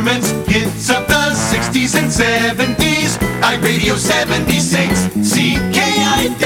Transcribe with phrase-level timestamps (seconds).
[0.00, 3.18] performance hits of the 60s and 70s.
[3.42, 6.40] iRadio 76, CKIW.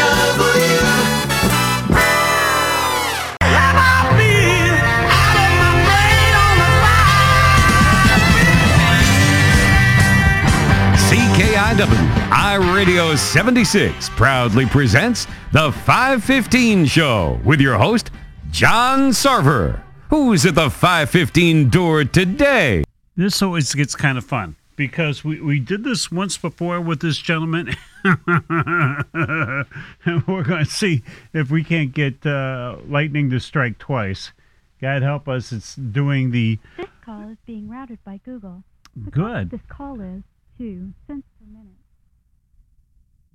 [10.96, 18.10] CKIW iRadio 76 proudly presents the 515 Show with your host,
[18.50, 19.80] John Sarver.
[20.10, 22.83] Who's at the 515 door today?
[23.16, 27.18] This always gets kind of fun because we, we did this once before with this
[27.18, 27.74] gentleman.
[28.04, 29.04] and
[30.26, 34.32] we're going to see if we can't get uh, lightning to strike twice.
[34.80, 38.64] God help us, it's doing the This call is being routed by Google.
[39.10, 39.50] good.
[39.50, 40.22] This call is
[40.58, 41.68] 2 cents per minute.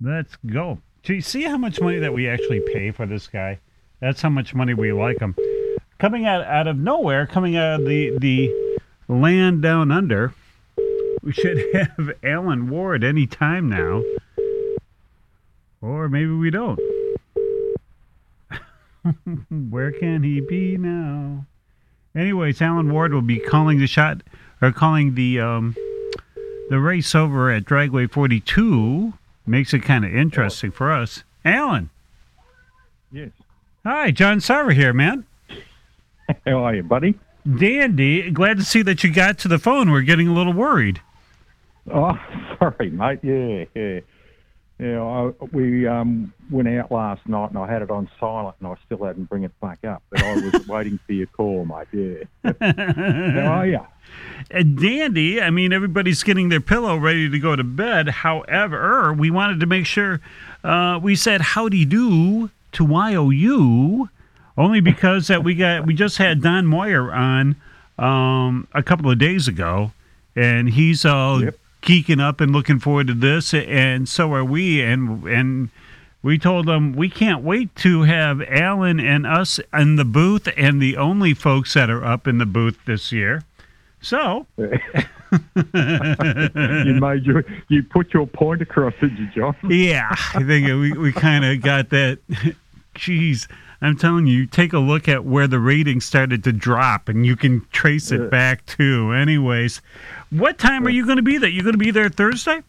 [0.02, 0.78] Let's go.
[1.02, 3.58] Gee, see how much money that we actually pay for this guy?
[4.00, 5.34] That's how much money we like him.
[5.98, 8.78] Coming out out of nowhere, coming out of the the
[9.10, 10.32] land down under,
[11.22, 14.02] we should have Alan Ward any time now.
[15.82, 16.78] Or maybe we don't.
[19.70, 21.46] Where can he be now?
[22.14, 24.22] Anyways, Alan Ward will be calling the shot
[24.60, 25.74] or calling the um
[26.68, 29.14] the race over at Dragway 42
[29.46, 31.24] makes it kind of interesting for us.
[31.44, 31.88] Alan,
[33.10, 33.30] Yes.
[33.84, 35.24] hi, John Sarver here, man.
[36.46, 37.18] How are you, buddy?
[37.44, 39.90] Dandy, glad to see that you got to the phone.
[39.90, 41.00] We're getting a little worried.
[41.92, 42.18] Oh,
[42.58, 43.20] sorry, mate.
[43.22, 44.00] Yeah, yeah.
[44.78, 48.68] Yeah, I, we um, went out last night and I had it on silent and
[48.68, 50.02] I still hadn't bring it back up.
[50.08, 51.88] But I was waiting for your call, mate.
[52.42, 52.52] Yeah.
[53.42, 53.86] How are you?
[54.54, 58.08] Uh, Dandy, I mean, everybody's getting their pillow ready to go to bed.
[58.08, 60.22] However, we wanted to make sure
[60.64, 64.08] uh, we said howdy do to YOU
[64.58, 67.56] only because that we got we just had Don Moyer on
[67.98, 69.92] um, a couple of days ago,
[70.36, 71.56] and he's all Yep.
[71.82, 75.68] geeking up and looking forward to this, and so are we, and and.
[76.22, 80.78] We told him we can't wait to have Alan and us in the booth and
[80.82, 83.42] the only folks that are up in the booth this year.
[84.02, 84.68] So, you
[87.00, 89.56] made your, you put your point across, did you, John?
[89.68, 92.18] yeah, I think we, we kind of got that.
[92.96, 93.46] Jeez,
[93.82, 97.34] I'm telling you, take a look at where the ratings started to drop, and you
[97.34, 99.12] can trace it back to.
[99.12, 99.80] Anyways,
[100.28, 101.48] what time are you going to be there?
[101.48, 102.62] You're going to be there Thursday?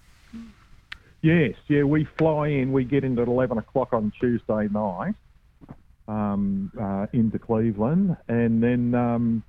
[1.22, 1.84] Yes, yeah.
[1.84, 2.72] We fly in.
[2.72, 5.16] We get in at eleven o'clock on Tuesday night
[6.08, 9.44] um, uh, into Cleveland, and then um,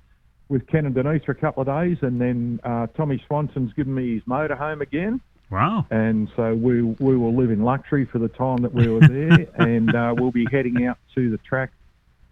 [0.49, 3.95] with Ken and Denise for a couple of days, and then uh, Tommy Swanson's given
[3.95, 5.21] me his motorhome again.
[5.53, 5.85] Wow.
[5.91, 9.47] and so we we will live in luxury for the time that we were there,
[9.55, 11.71] and uh, we'll be heading out to the track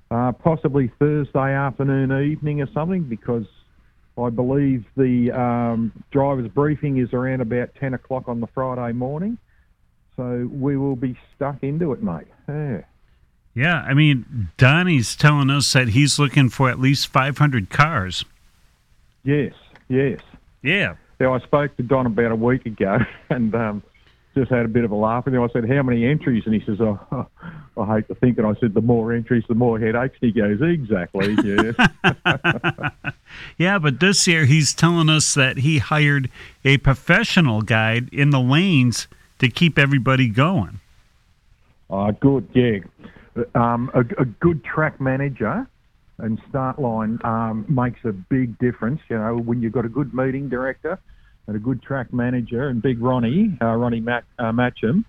[0.09, 3.45] uh, possibly Thursday afternoon, evening, or something, because
[4.17, 9.37] I believe the um, driver's briefing is around about ten o'clock on the Friday morning.
[10.17, 12.27] So we will be stuck into it, mate.
[12.49, 12.81] Yeah.
[13.53, 18.23] Yeah, I mean, Donnie's telling us that he's looking for at least 500 cars.
[19.23, 19.53] Yes,
[19.89, 20.21] yes.
[20.61, 20.95] Yeah.
[21.21, 22.97] Now, I spoke to Don about a week ago
[23.29, 23.83] and um,
[24.33, 25.43] just had a bit of a laugh with him.
[25.43, 26.41] I said, How many entries?
[26.47, 27.27] And he says, Oh,
[27.77, 30.17] I hate to think And I said, The more entries, the more headaches.
[30.19, 31.75] And he goes, Exactly, yes.
[33.57, 36.31] Yeah, but this year he's telling us that he hired
[36.65, 40.79] a professional guide in the lanes to keep everybody going.
[41.91, 42.79] oh, good, yeah.
[43.53, 45.67] Um, a, a good track manager
[46.17, 49.01] and start line um, makes a big difference.
[49.07, 50.99] You know, when you've got a good meeting director
[51.47, 55.05] and a good track manager, and Big Ronnie, uh, Ronnie Mac, uh, Matcham,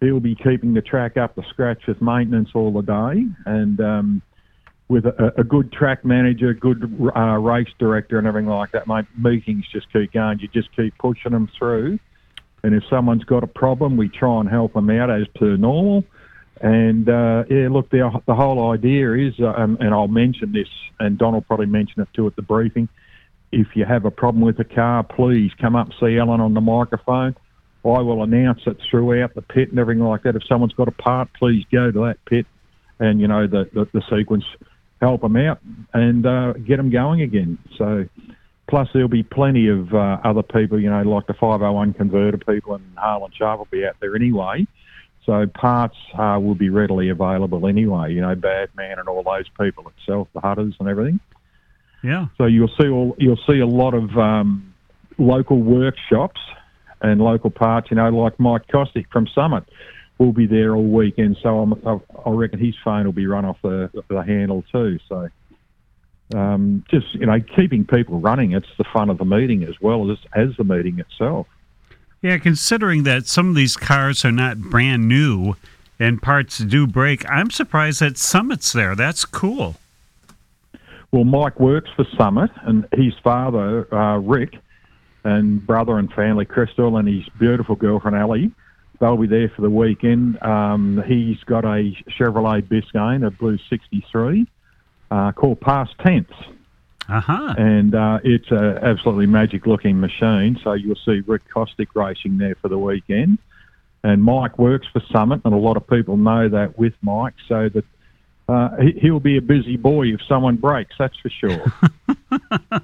[0.00, 3.24] he'll be keeping the track up to scratch with maintenance all the day.
[3.46, 4.22] And um,
[4.88, 6.82] with a, a good track manager, good
[7.16, 10.38] uh, race director, and everything like that, mate, meetings just keep going.
[10.40, 11.98] You just keep pushing them through.
[12.62, 16.04] And if someone's got a problem, we try and help them out as per normal.
[16.60, 21.18] And uh, yeah, look, the, the whole idea is, uh, and I'll mention this, and
[21.18, 22.88] Don will probably mention it too at the briefing.
[23.52, 26.60] If you have a problem with the car, please come up see Alan on the
[26.60, 27.36] microphone.
[27.84, 30.34] I will announce it throughout the pit and everything like that.
[30.34, 32.46] If someone's got a part, please go to that pit,
[32.98, 34.44] and you know the the, the sequence,
[35.00, 35.60] help them out
[35.92, 37.58] and uh, get them going again.
[37.76, 38.08] So,
[38.68, 42.74] plus there'll be plenty of uh, other people, you know, like the 501 converter people
[42.74, 44.66] and Harland Sharp will be out there anyway.
[45.24, 48.12] So parts uh, will be readily available anyway.
[48.14, 51.18] You know, Badman and all those people itself, the Hutters and everything.
[52.06, 52.26] Yeah.
[52.38, 54.72] So you'll see all you'll see a lot of um,
[55.18, 56.40] local workshops
[57.02, 57.90] and local parts.
[57.90, 59.64] You know, like Mike Kostick from Summit
[60.18, 61.36] will be there all weekend.
[61.42, 65.00] So I'm, I reckon his phone will be run off the the handle too.
[65.08, 65.28] So
[66.34, 68.52] um, just you know keeping people running.
[68.52, 71.48] It's the fun of the meeting as well as as the meeting itself.
[72.22, 75.54] Yeah, considering that some of these cars are not brand new
[75.98, 78.94] and parts do break, I'm surprised that Summit's there.
[78.94, 79.76] That's cool.
[81.12, 84.56] Well, Mike works for Summit, and his father, uh, Rick,
[85.24, 88.52] and brother and family, Crystal, and his beautiful girlfriend, Ali,
[89.00, 90.42] they'll be there for the weekend.
[90.42, 94.46] Um, he's got a Chevrolet Biscayne, a Blue 63,
[95.10, 96.30] uh, called Past Tense.
[97.08, 97.54] Uh huh.
[97.56, 100.58] And uh, it's an absolutely magic looking machine.
[100.62, 103.38] So you'll see Rick Costick racing there for the weekend.
[104.02, 107.68] And Mike works for Summit, and a lot of people know that with Mike, so
[107.68, 107.84] that
[108.48, 111.64] uh, he- he'll be a busy boy if someone breaks, that's for sure.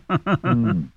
[0.09, 0.89] Mm.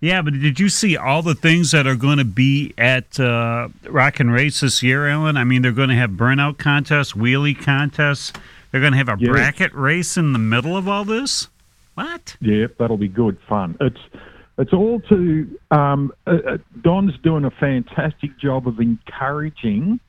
[0.00, 3.68] Yeah, but did you see all the things that are going to be at uh,
[3.88, 5.36] Rock and Race this year, Ellen?
[5.36, 8.32] I mean, they're going to have burnout contests, wheelie contests.
[8.70, 9.30] They're going to have a Yeah.
[9.30, 11.48] bracket race in the middle of all this.
[11.94, 12.36] What?
[12.40, 13.76] Yeah, that'll be good fun.
[13.80, 14.00] It's
[14.58, 20.00] it's all to um, uh, uh, Don's doing a fantastic job of encouraging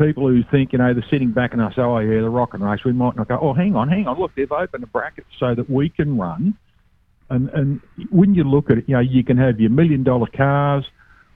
[0.00, 2.54] people who think you know they're sitting back and they say, oh yeah, the rock
[2.54, 2.80] and race.
[2.84, 3.38] We might not go.
[3.40, 4.18] Oh, hang on, hang on.
[4.18, 6.56] Look, they've opened a bracket so that we can run.
[7.28, 7.80] And and
[8.10, 10.84] when you look at it, you know you can have your million dollar cars.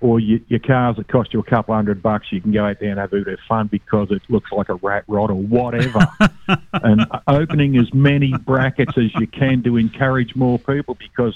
[0.01, 2.79] Or your, your cars that cost you a couple hundred bucks, you can go out
[2.79, 5.37] there and have a bit of fun because it looks like a rat rod or
[5.37, 6.07] whatever.
[6.75, 11.35] and opening as many brackets as you can to encourage more people because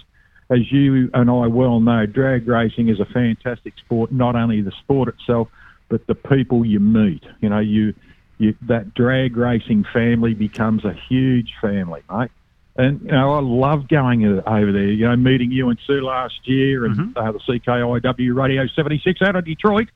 [0.51, 4.73] as you and I well know, drag racing is a fantastic sport, not only the
[4.73, 5.49] sport itself,
[5.89, 7.25] but the people you meet.
[7.41, 7.95] You know, you,
[8.39, 12.31] you that drag racing family becomes a huge family, mate.
[12.77, 14.85] And you know, I love going over there.
[14.85, 19.35] You know, meeting you and Sue last year, and uh, the CKIW Radio 76 out
[19.35, 19.89] of Detroit.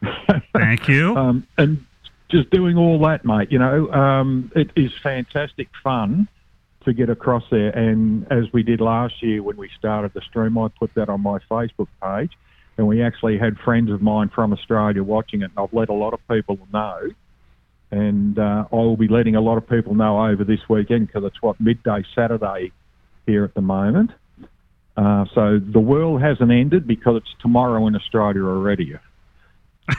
[0.54, 1.16] Thank you.
[1.16, 1.84] um, and
[2.30, 3.50] just doing all that, mate.
[3.50, 6.28] You know, um, it is fantastic fun
[6.84, 7.70] to get across there.
[7.70, 11.20] And as we did last year when we started the stream, I put that on
[11.22, 12.32] my Facebook page,
[12.80, 15.92] and we actually had friends of mine from Australia watching it, and I've let a
[15.92, 17.10] lot of people know.
[17.90, 21.24] And uh, I will be letting a lot of people know over this weekend because
[21.24, 22.72] it's what midday Saturday
[23.26, 24.12] here at the moment.
[24.96, 28.96] Uh, so the world hasn't ended because it's tomorrow in Australia already.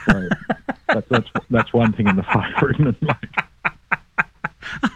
[0.04, 0.28] So
[0.88, 3.44] that's, that's that's one thing in the favour, isn't it, mate?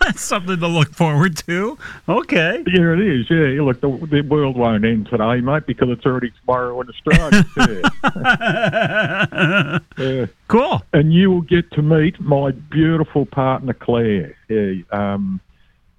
[0.01, 1.79] That's something to look forward to.
[2.09, 2.65] Okay.
[2.67, 3.31] Yeah, it is.
[3.31, 7.45] Yeah, look, the, the world won't end today, mate, because it's already tomorrow in Australia.
[8.03, 9.79] yeah.
[9.99, 10.27] yeah.
[10.49, 10.83] Cool.
[10.93, 14.37] And you will get to meet my beautiful partner Claire.
[14.49, 15.41] Yeah, um,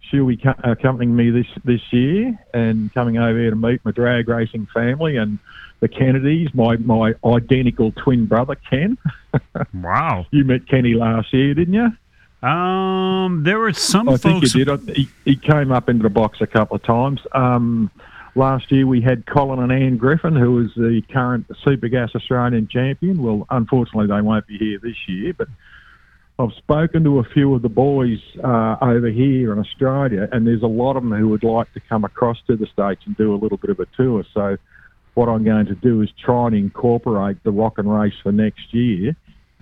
[0.09, 3.91] she'll be co- accompanying me this this year and coming over here to meet my
[3.91, 5.39] drag racing family and
[5.79, 8.97] the Kennedys, my my identical twin brother Ken.
[9.73, 10.25] Wow.
[10.31, 11.89] you met Kenny last year, didn't you?
[12.43, 14.89] Um, there were some I think he did.
[14.95, 17.19] He, he came up into the box a couple of times.
[17.33, 17.89] Um,
[18.35, 22.67] last year we had Colin and Anne Griffin, who is the current Super Gas Australian
[22.67, 23.23] champion.
[23.23, 25.47] Well, unfortunately they won't be here this year, but
[26.39, 30.61] I've spoken to a few of the boys uh, over here in Australia, and there's
[30.61, 33.33] a lot of them who would like to come across to the States and do
[33.33, 34.23] a little bit of a tour.
[34.35, 34.57] So
[35.15, 38.71] what I'm going to do is try and incorporate the rock and race for next
[38.71, 39.15] year.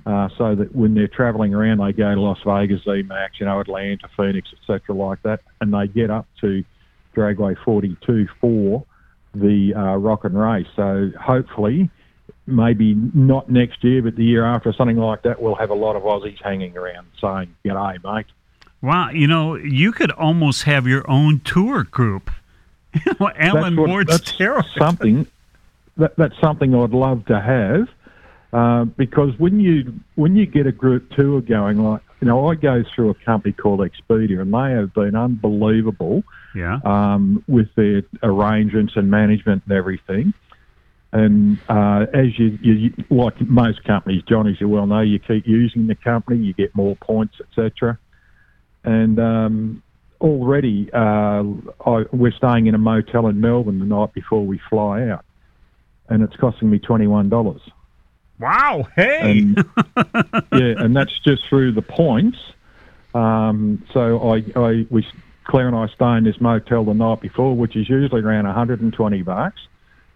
[0.06, 3.60] Uh, so that when they're travelling around, they go to Las Vegas, zMAX, you know,
[3.60, 6.64] Atlanta, Phoenix, etc., like that, and they get up to
[7.16, 8.86] Dragway 42 for
[9.34, 10.68] the uh, rock and race.
[10.76, 11.90] So hopefully,
[12.46, 15.96] maybe not next year, but the year after, something like that, we'll have a lot
[15.96, 18.28] of Aussies hanging around saying, "G'day, mate."
[18.84, 22.30] Wow, you know, you could almost have your own tour group.
[23.20, 24.64] Alan what- Ward's that's Terror.
[24.78, 25.26] something
[25.98, 27.90] that, that's something I'd love to have
[28.56, 32.56] uh, because when you when you get a group tour going, like you know, I
[32.56, 36.24] go through a company called Expedia, and they have been unbelievable
[36.56, 36.80] Yeah.
[36.86, 40.34] um, with their arrangements and management and everything.
[41.12, 45.46] And uh, as you, you, like most companies, John, as you well know, you keep
[45.46, 48.00] using the company, you get more points, etc.
[48.86, 49.84] And um,
[50.22, 51.44] already, uh,
[51.86, 55.26] I, we're staying in a motel in Melbourne the night before we fly out,
[56.08, 57.62] and it's costing me twenty one dollars.
[58.40, 58.88] Wow.
[58.96, 59.40] Hey.
[59.40, 59.66] And,
[60.52, 62.38] yeah, and that's just through the points.
[63.14, 65.08] Um, so I, I, we,
[65.46, 69.22] Claire and I stay in this motel the night before, which is usually around 120
[69.22, 69.62] bucks.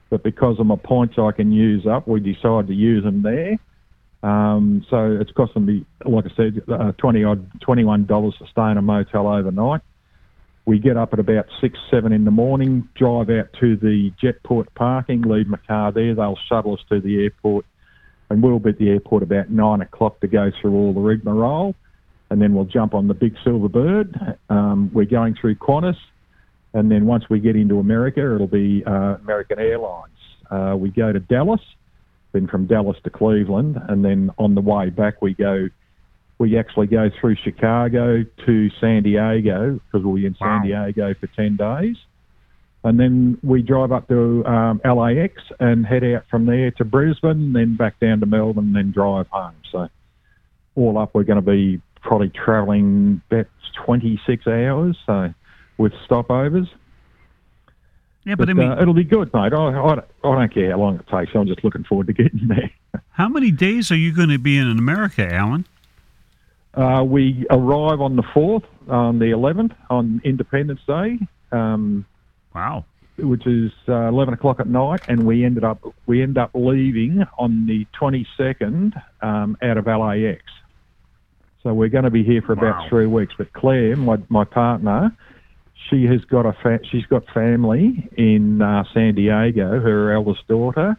[0.10, 3.58] But because of my points I can use up, we decide to use them there.
[4.22, 8.78] Um, so it's costing me, like I said, uh, 20 odd, $21 to stay in
[8.78, 9.82] a motel overnight.
[10.66, 14.68] We get up at about six, seven in the morning, drive out to the jetport
[14.76, 16.14] parking, leave my car there.
[16.14, 17.66] They'll shuttle us to the airport
[18.30, 21.76] and we'll be at the airport about nine o'clock to go through all the rigmarole,
[22.30, 24.38] and then we'll jump on the big silver bird.
[24.50, 25.98] Um, we're going through Qantas,
[26.74, 30.14] And then once we get into America, it'll be uh, American Airlines.
[30.52, 31.62] Uh, we go to Dallas,
[32.32, 35.70] then from Dallas to Cleveland, and then on the way back we go.
[36.38, 40.64] We actually go through Chicago to San Diego because we'll be in San Wow.
[40.64, 41.98] Diego for ten days,
[42.84, 47.54] and then we drive up to um, LAX and head out from there to Brisbane,
[47.54, 49.56] then back down to Melbourne, then drive home.
[49.72, 49.90] So
[50.76, 53.48] all up, we're going to be probably travelling about
[53.86, 55.34] 26 hours, so
[55.78, 56.70] with stopovers.
[58.26, 59.54] Yeah, but, But, I mean, uh, it'll be good, mate.
[59.54, 61.32] I, I, don't- I don't care how long it takes.
[61.36, 62.72] I'm just looking forward to getting there.
[63.12, 65.66] how many days are you going to be in America, Alan?
[66.74, 71.18] Uh, we arrive on the 4th, on the 11th, on Independence Day,
[71.52, 72.06] um,
[72.60, 72.86] Wow.
[73.18, 77.24] which is uh, 11 o'clock at night, and we ended up we end up leaving
[77.38, 80.42] on the 22nd um, out of LAX.
[81.63, 82.89] So we're going to be here for about Wow.
[82.89, 83.34] three weeks.
[83.38, 85.16] But Claire, my my partner,
[85.89, 89.80] she has got a fa- she's got family in uh, San Diego.
[89.82, 90.96] Her eldest daughter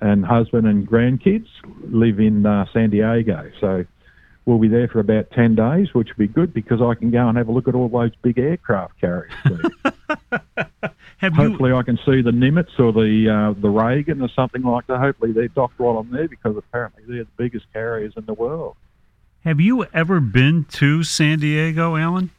[0.00, 1.46] and husband and grandkids
[1.88, 3.50] live in uh, San Diego.
[3.60, 3.84] So
[4.46, 7.28] we'll be there for about ten days, which will be good because I can go
[7.28, 9.32] and have a look at all those big aircraft carriers.
[11.18, 14.62] Have you Hopefully, I can see the Nimitz or the uh, the Reagan or something
[14.62, 14.98] like that.
[14.98, 18.76] Hopefully, they're docked while I'm there because apparently they're the biggest carriers in the world.
[19.44, 22.30] have you ever been to San Diego, Alan?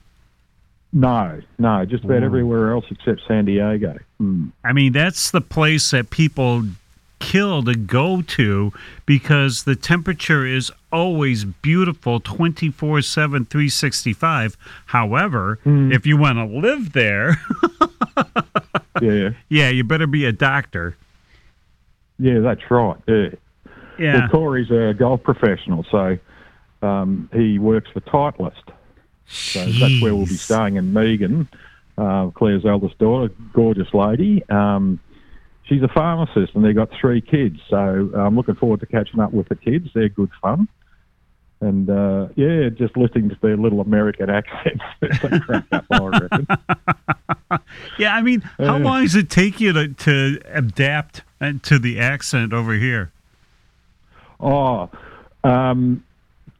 [0.93, 3.97] No, no, just about everywhere else except San Diego.
[4.21, 4.51] Mm.
[4.63, 6.63] I mean, that's the place that people
[7.19, 8.71] kill to go to
[9.05, 14.57] because the temperature is always beautiful 24 7, 365.
[14.87, 17.37] However, if you want to live there,
[19.01, 20.95] Yeah, yeah, you better be a doctor.
[22.17, 22.95] yeah, that's right.
[23.07, 23.27] Yeah.
[23.99, 24.19] Yeah.
[24.19, 26.17] Well, Corey's a golf professional, so
[26.81, 28.71] um, he works for Titleist.
[29.27, 31.47] So that's where we'll be staying in Megan,
[31.97, 34.43] uh, Claire's eldest daughter, gorgeous lady.
[34.49, 34.99] Um,
[35.63, 37.59] she's a pharmacist and they've got three kids.
[37.69, 39.89] So I'm looking forward to catching up with the kids.
[39.95, 40.67] They're good fun.
[41.65, 44.83] And uh, yeah, just listening to their little American accents.
[45.01, 46.29] It's a crack up, I.
[47.97, 48.79] Yeah, I mean, how Uh.
[48.79, 53.11] long does it take you to, to adapt uh, to the accent over here?
[54.39, 54.89] Oh,
[55.43, 56.03] um,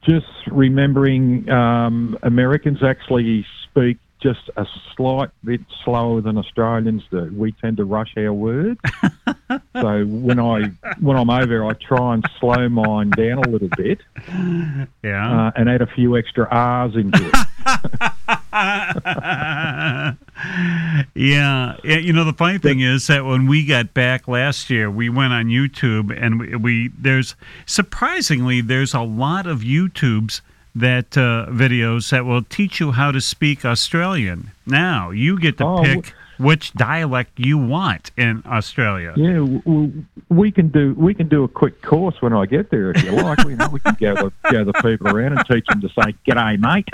[0.03, 4.65] just remembering um, Americans actually speak just a
[4.95, 7.31] slight bit slower than Australians do.
[7.37, 8.79] We tend to rush our words.
[9.75, 13.99] so when I when I'm over, I try and slow mine down a little bit
[15.03, 15.47] Yeah.
[15.47, 17.35] uh, and add a few extra R's into it.
[21.13, 21.83] yeah, yeah.
[21.83, 25.33] You know, the funny thing is that when we got back last year, we went
[25.33, 27.35] on YouTube, and we, we there's
[27.67, 30.41] surprisingly there's a lot of YouTubes
[30.75, 34.51] that uh, videos that will teach you how to speak Australian.
[34.65, 39.13] Now you get to Oh, pick which dialect you want in Australia.
[39.15, 42.91] Yeah, w- we can do we can do a quick course when I get there
[42.91, 43.43] if you like.
[43.45, 46.89] We know we can gather gather people around and teach them to say "G'day, mate."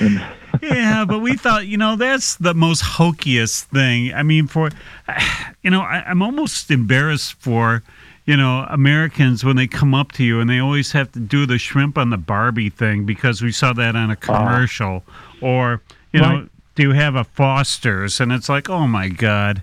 [0.00, 0.20] And,
[0.62, 4.12] yeah, but we thought, you know, that's the most hokiest thing.
[4.14, 4.70] I mean, for,
[5.62, 7.82] you know, I, I'm almost embarrassed for,
[8.24, 11.44] you know, Americans when they come up to you and they always have to do
[11.46, 15.04] the shrimp on the Barbie thing because we saw that on a commercial.
[15.42, 18.20] Or, you know, do you have a Foster's?
[18.20, 19.62] And it's like, oh my God.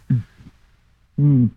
[1.20, 1.50] mm,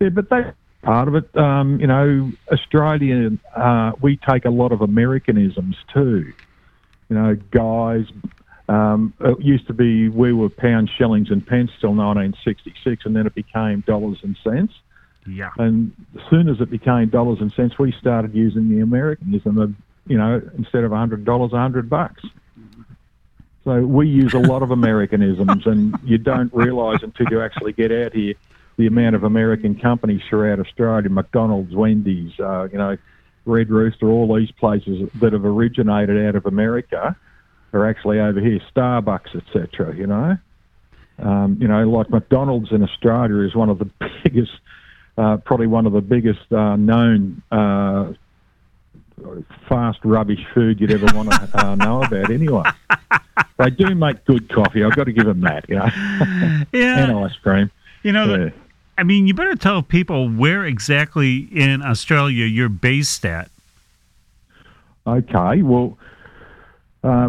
[0.00, 1.36] yeah, but that's part of it.
[1.36, 6.32] Um, you know, Australian uh, we take a lot of Americanisms too.
[7.08, 8.06] You know, guys.
[8.68, 13.24] Um, it used to be we were pounds, shillings, and pence till 1966, and then
[13.24, 14.72] it became dollars and cents.
[15.26, 15.50] Yeah.
[15.58, 19.74] And as soon as it became dollars and cents, we started using the Americanism of,
[20.06, 22.22] you know, instead of hundred dollars, a hundred bucks.
[23.64, 27.90] So we use a lot of Americanisms, and you don't realise until you actually get
[27.90, 28.34] out here
[28.76, 32.96] the amount of American companies throughout Australia, McDonald's, Wendy's, uh, you know,
[33.44, 37.16] Red Rooster, all these places that have originated out of America
[37.72, 39.96] are actually over here, Starbucks, etc.
[39.96, 40.38] You know,
[41.18, 43.90] um, you know, like McDonald's in Australia is one of the
[44.24, 44.52] biggest
[45.16, 48.12] uh, probably one of the biggest uh, known uh,
[49.68, 52.30] fast rubbish food you'd ever want to uh, know about.
[52.30, 52.62] Anyway,
[53.58, 54.84] they do make good coffee.
[54.84, 55.68] I've got to give them that.
[55.68, 55.88] You know,
[56.72, 57.70] and ice cream.
[58.02, 58.52] You know, the-
[58.98, 63.50] I mean, you better tell people where exactly in Australia you're based at.
[65.06, 65.98] Okay, well,
[67.04, 67.28] uh,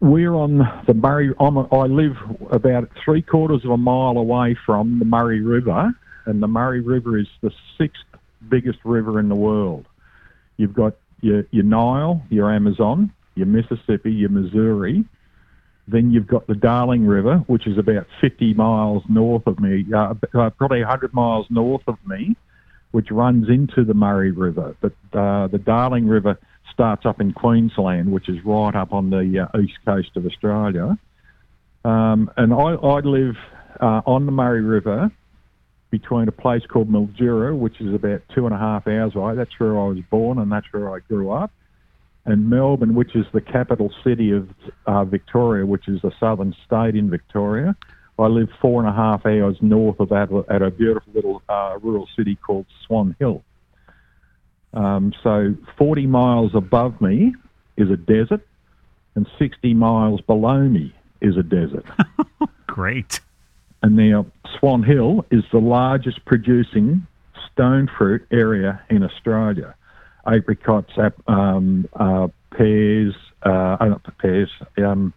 [0.00, 1.32] we're on the Murray.
[1.38, 2.16] I'm a, I live
[2.50, 5.92] about three quarters of a mile away from the Murray River,
[6.26, 8.04] and the Murray River is the sixth
[8.48, 9.86] biggest river in the world.
[10.56, 15.04] You've got your, your Nile, your Amazon, your Mississippi, your Missouri,
[15.88, 20.14] Then you've got the Darling River, which is about 50 miles north of me, uh,
[20.34, 22.36] uh, probably 100 miles north of me,
[22.90, 24.76] which runs into the Murray River.
[24.80, 26.38] But uh, the Darling River
[26.72, 30.98] starts up in Queensland, which is right up on the uh, east coast of Australia.
[31.84, 33.36] Um, and I, I live
[33.80, 35.10] uh, on the Murray River
[35.92, 39.34] between a place called Mildura, which is about two and a half hours away.
[39.36, 41.52] That's where I was born and that's where I grew up.
[42.24, 44.48] And Melbourne, which is the capital city of
[44.86, 47.76] uh, Victoria, which is a southern state in Victoria.
[48.18, 51.78] I live four and a half hours north of that at a beautiful little uh,
[51.82, 53.42] rural city called Swan Hill.
[54.72, 57.34] Um, so 40 miles above me
[57.76, 58.46] is a desert,
[59.14, 61.84] and 60 miles below me is a desert.
[62.66, 63.20] Great.
[63.82, 64.26] And now
[64.58, 67.06] Swan Hill is the largest producing
[67.52, 69.74] stone fruit area in Australia.
[70.26, 75.12] Apricots, ap- um, uh, pears, uh, uh, not pears, um,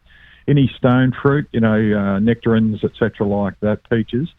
[0.48, 4.30] any stone fruit, you know, uh, nectarines, etc., like that, peaches.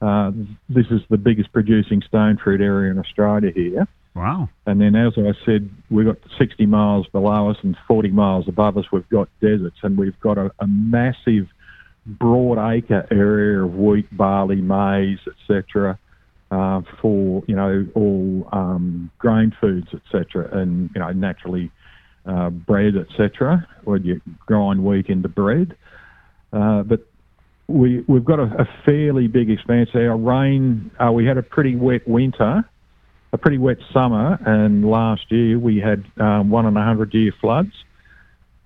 [0.00, 0.30] Uh,
[0.68, 3.86] this is the biggest producing stone fruit area in Australia here.
[4.14, 4.48] Wow.
[4.64, 8.78] And then, as I said, we've got 60 miles below us and 40 miles above
[8.78, 11.48] us, we've got deserts, and we've got a, a massive
[12.06, 15.98] broad acre area of wheat, barley, maize, etc.,
[16.50, 21.70] uh, for you know all um, grain foods, etc., and you know naturally
[22.24, 25.76] uh, bread, etc., where you grind wheat into bread.
[26.52, 27.06] Uh, but
[27.66, 29.90] we we've got a, a fairly big expanse.
[29.94, 32.68] Our rain, uh, we had a pretty wet winter,
[33.32, 37.32] a pretty wet summer, and last year we had um, one and a hundred year
[37.40, 37.72] floods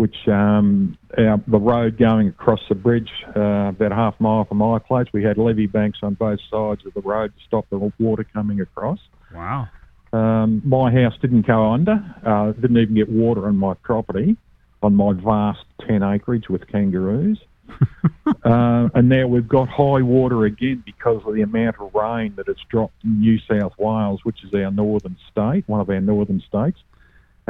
[0.00, 4.57] which um, our, the road going across the bridge uh, about half a mile from
[4.57, 7.92] my place, we had levee banks on both sides of the road to stop the
[7.99, 8.99] water coming across.
[9.35, 9.69] Wow.
[10.14, 14.38] Um, my house didn't go under, uh, didn't even get water on my property,
[14.83, 17.38] on my vast 10 acreage with kangaroos.
[18.26, 22.47] uh, and now we've got high water again because of the amount of rain that
[22.47, 26.42] has dropped in New South Wales, which is our northern state, one of our northern
[26.48, 26.79] states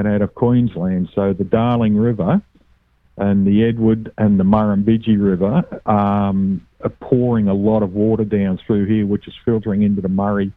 [0.01, 1.11] and out of Queensland.
[1.15, 2.41] So the Darling River
[3.17, 8.59] and the Edward and the Murrumbidgee River um, are pouring a lot of water down
[8.67, 10.53] through here, which is filtering into the Murray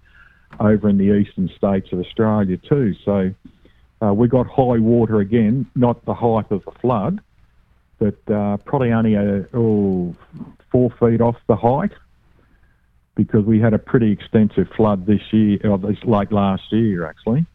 [0.59, 2.93] over in the eastern states of Australia too.
[3.03, 3.33] So
[4.01, 7.19] uh, we got high water again, not the height of the flood,
[7.99, 10.15] but uh, probably only a, oh,
[10.71, 11.91] four feet off the height
[13.15, 17.45] because we had a pretty extensive flood this year, or this late last year actually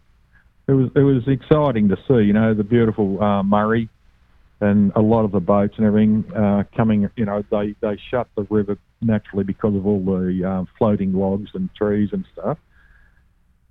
[0.69, 2.27] it was it was exciting to see.
[2.27, 3.89] You know, the beautiful uh, Murray
[4.61, 7.09] and a lot of the boats and everything uh, coming.
[7.17, 11.51] You know, they they shut the river naturally because of all the uh, floating logs
[11.55, 12.59] and trees and stuff.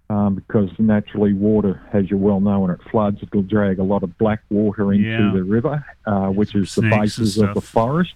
[0.09, 4.03] Um, because naturally, water, as you well know, when it floods, it'll drag a lot
[4.03, 5.31] of black water into Yeah.
[5.33, 8.13] the river, uh, which is the basis of the forests,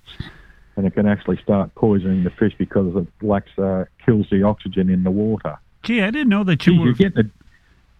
[0.77, 4.89] and it can actually start poisoning the fish because it lacks uh, kills the oxygen
[4.89, 5.57] in the water.
[5.83, 6.93] Gee, I didn't know that you Gee, were.
[6.93, 7.29] getting a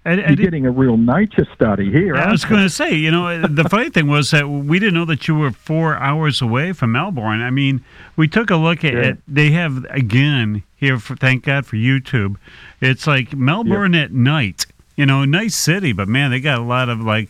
[0.04, 2.16] I, I you're getting a real nature study here.
[2.16, 4.96] I was going to say, you know, uh, the funny thing was that we didn't
[4.96, 7.42] know that you were four hours away from Melbourne.
[7.42, 7.84] I mean,
[8.16, 9.00] we took a look at Yeah.
[9.02, 9.18] it.
[9.28, 12.38] They have, again, here, for, thank God for YouTube,
[12.82, 14.66] it's like Melbourne at night.
[14.96, 17.30] You know, nice city, but man, they got a lot of like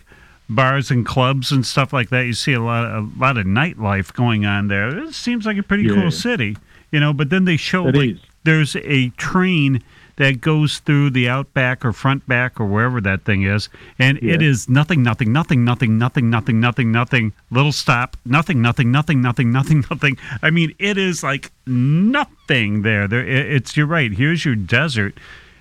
[0.50, 2.22] bars and clubs and stuff like that.
[2.26, 4.98] You see a lot, of, a lot of nightlife going on there.
[4.98, 5.94] It seems like a pretty Yeah.
[5.96, 6.58] cool city,
[6.92, 7.14] you know.
[7.14, 8.20] But then they show It like is.
[8.44, 9.84] there's a train
[10.22, 14.40] that goes through the outback or front back or wherever that thing is, and it
[14.40, 14.48] Yeah.
[14.50, 17.34] is nothing, nothing, nothing, nothing, nothing, nothing, nothing, nothing.
[17.50, 20.18] Little stop, nothing, nothing, nothing, nothing, nothing, nothing.
[20.44, 23.08] I mean, it is like nothing there.
[23.08, 24.12] There, it's you're right.
[24.12, 25.18] Here's your desert,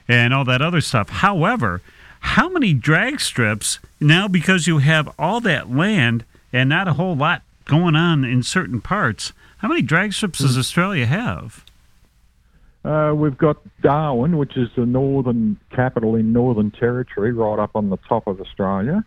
[0.06, 1.08] and all that other stuff.
[1.08, 1.80] However,
[2.20, 7.16] how many drag strips now because you have all that land and not a whole
[7.16, 9.32] lot going on in certain parts?
[9.58, 11.64] How many drag strips does Australia have?
[12.84, 17.90] Uh, we've got Darwin, which is the northern capital in Northern Territory, right up on
[17.90, 19.04] the top of Australia.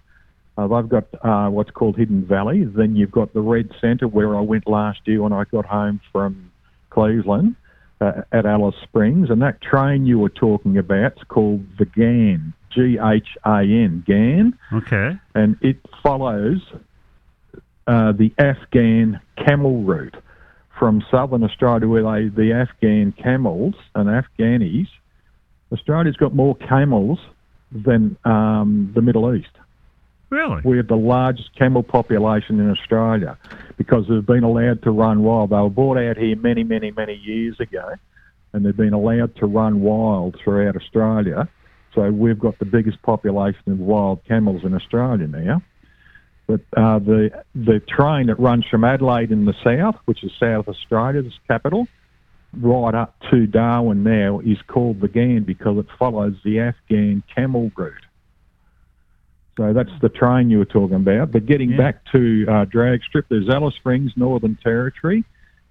[0.58, 2.64] Uh, they've got uh, what's called Hidden Valley.
[2.66, 6.00] Then you've got the Red Centre, where I went last year when I got home
[6.12, 6.52] from
[6.92, 7.56] Cleveland
[8.00, 9.32] uh, at Alice Springs.
[9.32, 14.04] And that train you were talking about is called the Ghan, G H A N,
[14.06, 15.18] Ghan Okay.
[15.34, 16.62] and it follows
[17.88, 20.16] uh, the Afghan camel route
[20.78, 24.88] from southern Australia, where they, the Afghan camels and Afghanis.
[25.72, 27.20] Australia's got more camels
[27.72, 29.50] than um, the Middle East.
[30.30, 30.62] Really?
[30.64, 33.38] We have the largest camel population in Australia
[33.78, 35.52] because they've been allowed to run wild.
[35.52, 37.94] They were brought out here many, many, many years ago,
[38.52, 41.48] and they've been allowed to run wild throughout Australia.
[41.94, 45.62] So we've got the biggest population of wild camels in Australia now.
[46.48, 50.68] But uh, the the train that runs from Adelaide in the south, which is South
[50.68, 51.88] Australia's capital,
[52.54, 57.72] right up to Darwin now, is called the Ghan because it follows the Afghan camel
[57.78, 57.94] route.
[59.58, 61.32] So that's the train you were talking about.
[61.32, 61.78] But getting Yeah.
[61.78, 65.24] back to uh, drag strip, there's Alice Springs, Northern Territory.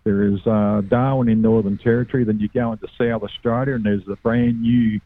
[0.04, 2.24] There is uh, Darwin in Northern Territory.
[2.24, 5.00] Then you go into South Australia, and there's the brand new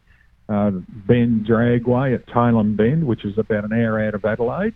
[0.47, 4.73] uh, Bend Dragway at Tailem Bend, which is about an hour out of Adelaide.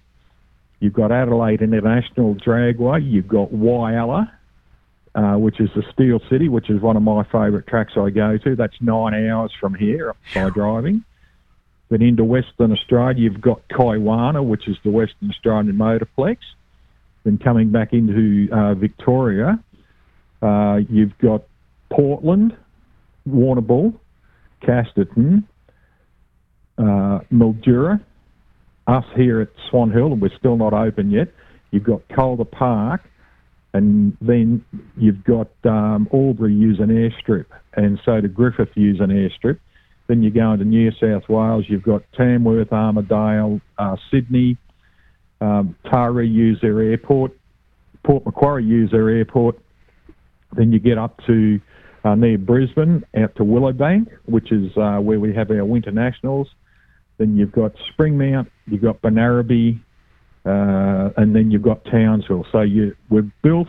[0.82, 3.08] You've got Adelaide International Dragway.
[3.10, 4.32] You've got Whyalla,
[5.14, 8.40] uh, which is the Steel City, which is one of my favourite tracks I go
[8.40, 8.56] to.
[8.56, 11.06] That's nine hours from here by driving.
[11.90, 16.38] Then into Western Australia, you've got Kwinana, which is the Western Australian Motorplex.
[17.26, 19.64] Then coming back into uh, Victoria,
[20.42, 21.44] uh, you've got
[21.92, 22.58] Portland,
[23.30, 23.94] Warrnambool,
[24.64, 25.44] Casterton,
[26.80, 28.02] uh, Mildura,
[28.88, 31.30] us here at Swan Hill, and we're still not open yet.
[31.72, 33.02] You've got Calder Park,
[33.74, 34.66] and then
[34.98, 39.60] you've got um, Albury use an airstrip, and so do Griffith use an airstrip.
[40.08, 44.58] Then you go into New South Wales, you've got Tamworth, Armidale, uh, Sydney,
[45.40, 47.32] um, Taree use their airport,
[48.04, 49.58] Port Macquarie use their airport.
[50.54, 51.62] Then you get up to
[52.04, 56.50] uh, near Brisbane, out to Willowbank, which is uh, where we have our winter nationals.
[57.18, 59.80] Then you've got Springmount, you've got Benaraby,
[60.46, 62.46] uh, and then you've got Townsville.
[62.52, 63.68] So you, we've built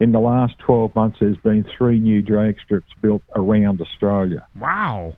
[0.00, 1.18] in the last 12 months.
[1.20, 4.46] There's been three new drag strips built around Australia.
[4.58, 5.16] Wow.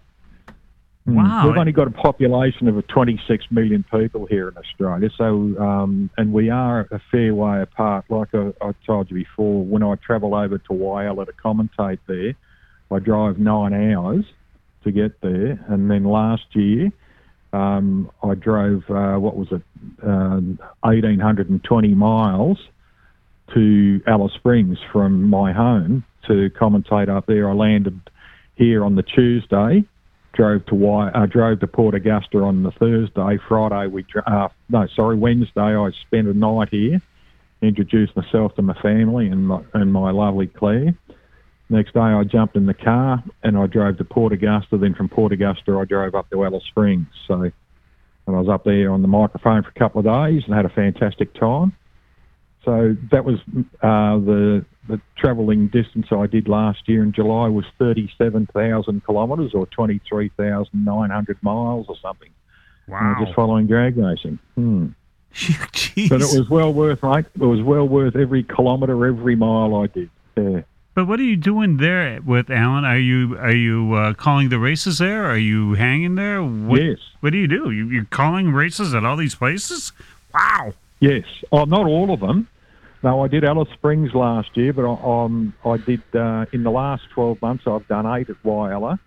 [1.09, 1.17] Mm.
[1.17, 1.49] Wow.
[1.49, 6.33] We've only got a population of 26 million people here in Australia, so um, and
[6.33, 8.05] we are a fair way apart.
[8.09, 12.35] Like I, I told you before, when I travel over to Whyalla to commentate there,
[12.91, 14.25] I drive nine hours
[14.85, 16.93] to get there, and then last year
[17.53, 19.63] um, I drove uh, what was it,
[20.03, 22.59] um, 1820 miles
[23.55, 27.51] to Alice Springs from my home to commentate up there.
[27.51, 28.01] I landed
[28.57, 29.85] here on the Tuesday
[30.33, 33.39] drove to Wy- uh, drove to Port Augusta on the Thursday.
[33.49, 37.01] Friday we dr- uh, no sorry Wednesday I spent a night here,
[37.61, 40.95] introduced myself to my family and my, and my lovely Claire.
[41.73, 44.77] Next day I jumped in the car and I drove to Port Augusta.
[44.77, 47.07] Then from Port Augusta I drove up to Alice Springs.
[47.27, 47.35] So
[48.27, 50.67] and I was up there on the microphone for a couple of days and had
[50.67, 51.73] a fantastic time.
[52.65, 53.41] So that was
[53.83, 59.67] uh, the the travelling distance I did last year in July was 37,000 kilometres or
[59.67, 62.29] 23,900 miles or something.
[62.29, 63.17] Uh, Wow.
[63.25, 64.39] just following drag racing.
[64.57, 64.89] Hmm.
[65.33, 66.09] Jeez.
[66.11, 67.27] But it was well worth, mate.
[67.41, 70.11] It was well worth every kilometre, every mile I did.
[70.37, 70.63] Yeah.
[70.95, 72.85] But what are you doing there with Alan?
[72.85, 75.25] Are you are you uh, calling the races there?
[75.25, 76.43] Are you hanging there?
[76.43, 76.99] What, Yes.
[77.21, 77.71] What do you do?
[77.71, 79.93] You, you're calling races at all these places?
[80.35, 80.75] Wow.
[81.01, 81.25] Yes.
[81.51, 82.49] Oh, not all of them.
[83.03, 86.71] No, I did Alice Springs last year, but I, um, I did uh, in the
[86.71, 87.65] last 12 months.
[87.67, 88.99] I've done eight at Whyalla.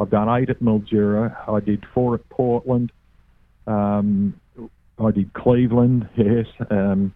[0.00, 1.36] I've done eight at Mildura.
[1.48, 2.90] I did four at Portland.
[3.66, 4.40] Um,
[4.98, 6.08] I did Cleveland.
[6.16, 6.46] Yes.
[6.70, 7.12] Um,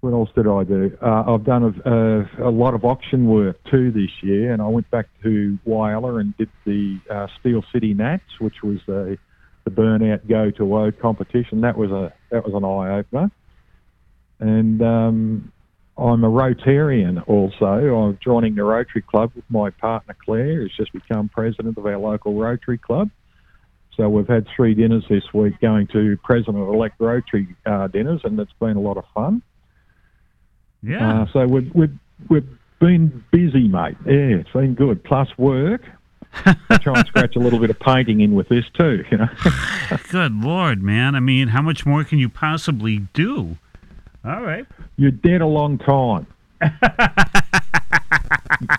[0.00, 0.96] what else did I do?
[1.02, 4.66] Uh, I've done a, a, a lot of auction work too this year, and I
[4.66, 9.18] went back to Whyalla and did the uh, Steel City Nats, which was the
[9.64, 11.60] the burnout go to whoa competition.
[11.60, 13.30] That was a that was an eye opener.
[14.38, 15.52] And um,
[15.98, 17.66] I'm a Rotarian also.
[17.66, 21.98] I'm joining the Rotary Club with my partner Claire, who's just become president of our
[21.98, 23.10] local Rotary Club.
[23.98, 28.52] So we've had three dinners this week, going to president-elect Rotary uh, dinners, and it's
[28.58, 29.42] been a lot of fun.
[30.82, 31.22] Yeah.
[31.22, 33.96] Uh, so we've, we've, we've been busy, mate.
[34.06, 35.04] Yeah, it's been good.
[35.04, 35.82] Plus work.
[36.44, 39.28] I try and scratch a little bit of painting in with this too, you know.
[40.10, 41.14] Good lord, man.
[41.14, 43.56] I mean, how much more can you possibly do?
[44.24, 44.64] All right.
[44.96, 46.26] You're dead a long time.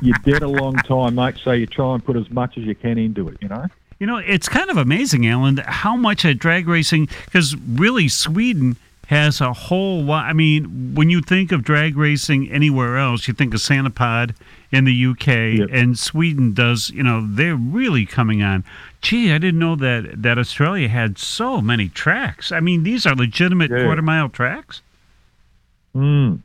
[0.01, 1.35] You're dead a long time, mate.
[1.43, 3.65] So you try and put as much as you can into it, you know.
[3.99, 8.77] You know, it's kind of amazing, Alan, how much at drag racing, because really Sweden
[9.07, 10.25] has a whole lot.
[10.25, 14.33] I mean, when you think of drag racing anywhere else, you think of Santa Pod
[14.71, 15.27] in the UK,
[15.59, 15.69] Yep.
[15.73, 18.63] and Sweden does, you know, they're really coming on.
[19.01, 22.51] Gee, I didn't know that, that Australia had so many tracks.
[22.53, 23.83] I mean, these are legitimate Yeah.
[23.83, 24.81] quarter mile tracks.
[25.95, 26.39] Mm.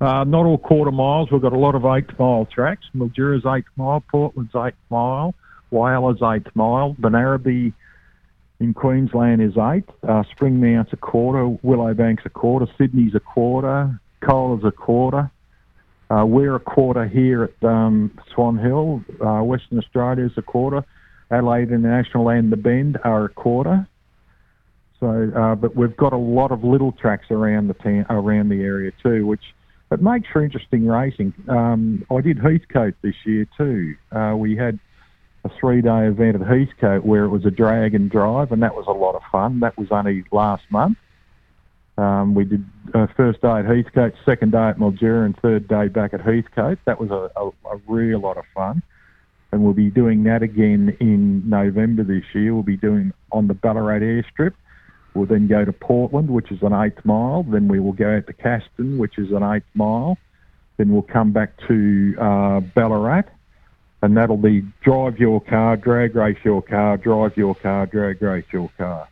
[0.00, 1.30] Uh, not all quarter miles.
[1.30, 2.84] We've got a lot of eight mile tracks.
[2.94, 5.34] Mildura's eight mile, Portland's eight mile,
[5.70, 7.72] Whyalla's eight mile, Benaraby
[8.58, 14.64] in Queensland is eighth, uh, Springmount's a quarter, Willowbank's a quarter, Sydney's a quarter, Cola's
[14.64, 15.30] a quarter.
[16.08, 19.02] Uh, we're a quarter here at um, Swan Hill.
[19.20, 20.84] Uh, Western Australia's a quarter.
[21.30, 23.86] Adelaide International and the Bend are a quarter.
[25.00, 28.62] So, uh, but we've got a lot of little tracks around the town, around the
[28.62, 29.42] area too, which
[29.90, 31.34] it makes for interesting racing.
[31.48, 33.96] Um, I did Heathcote this year too.
[34.10, 34.78] Uh, we had
[35.46, 38.86] a three-day event at Heathcote where it was a drag and drive, and that was
[38.88, 39.60] a lot of fun.
[39.60, 40.98] That was only last month.
[41.98, 45.88] Um, we did uh, first day at Heathcote, second day at Mildura, and third day
[45.88, 46.78] back at Heathcote.
[46.84, 48.82] That was a, a, a real lot of fun.
[49.52, 52.52] And we'll be doing that again in November this year.
[52.52, 54.52] We'll be doing on the Ballarat airstrip.
[55.14, 57.44] We'll then go to Portland, which is an eighth mile.
[57.44, 60.18] Then we will go out to Caston, which is an eighth mile.
[60.76, 63.24] Then we'll come back to uh, Ballarat,
[64.02, 68.44] and that'll be drive your car, drag race your car, drive your car, drag race
[68.52, 69.08] your car.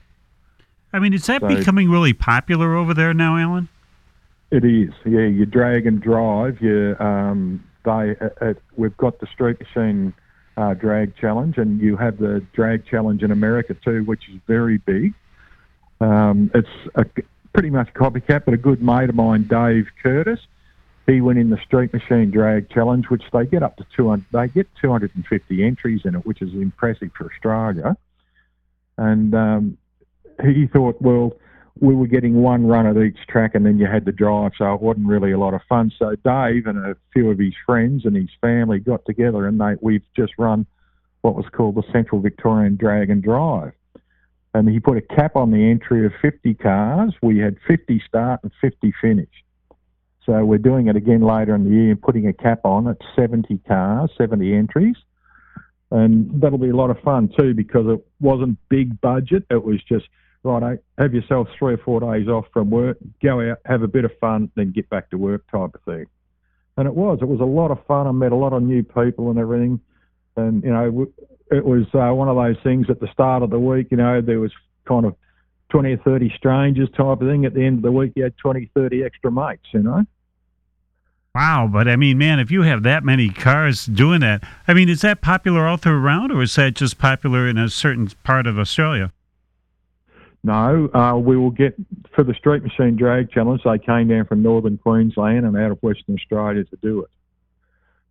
[0.92, 3.68] I mean, is that So- becoming really popular over there now, Alan?
[4.50, 5.26] It is, yeah.
[5.26, 6.60] You drag and drive.
[6.60, 10.12] You, um, they, uh, uh, we've got the street machine
[10.56, 14.78] uh, drag challenge, and you have the drag challenge in America too, which is very
[14.78, 15.12] big.
[16.00, 17.04] Um, it's a,
[17.52, 20.40] pretty much copycat, but a good mate of mine, Dave Curtis,
[21.06, 24.24] he went in the street machine drag challenge, which they get up to 200.
[24.32, 27.96] They get 250 entries in it, which is impressive for Australia.
[28.96, 29.78] And um,
[30.42, 31.36] he thought, well,
[31.80, 34.72] we were getting one run at each track and then you had to drive, so
[34.74, 35.92] it wasn't really a lot of fun.
[35.98, 39.74] So Dave and a few of his friends and his family got together and they
[39.80, 40.66] we've just run
[41.22, 43.72] what was called the Central Victorian Drag and Drive.
[44.52, 47.12] And he put a cap on the entry of 50 cars.
[47.22, 49.43] We had 50 start and 50 finish.
[50.26, 53.58] So we're doing it again later in the year, putting a cap on at 70
[53.68, 54.96] cars, 70 entries.
[55.90, 59.44] And that'll be a lot of fun too because it wasn't big budget.
[59.50, 60.06] It was just
[60.42, 64.04] right, have yourself three or four days off from work, go out, have a bit
[64.04, 66.06] of fun, then get back to work type of thing.
[66.76, 68.06] And it was, it was a lot of fun.
[68.06, 69.80] I met a lot of new people and everything.
[70.36, 71.06] And, you know,
[71.50, 74.20] it was uh, one of those things at the start of the week, you know,
[74.20, 74.50] there was
[74.86, 75.14] kind of
[75.70, 77.44] 20 or 30 strangers type of thing.
[77.44, 80.04] At the end of the week, you had 20, 30 extra mates, you know.
[81.34, 84.88] Wow, but I mean, man, if you have that many cars doing that, I mean,
[84.88, 88.46] is that popular all through around, or is that just popular in a certain part
[88.46, 89.12] of Australia?
[90.44, 91.74] No, uh, we will get
[92.14, 93.62] for the Street Machine Drag Challenge.
[93.64, 97.10] They came down from northern Queensland and out of Western Australia to do it.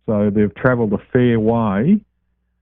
[0.04, 2.00] So they've travelled a fair way.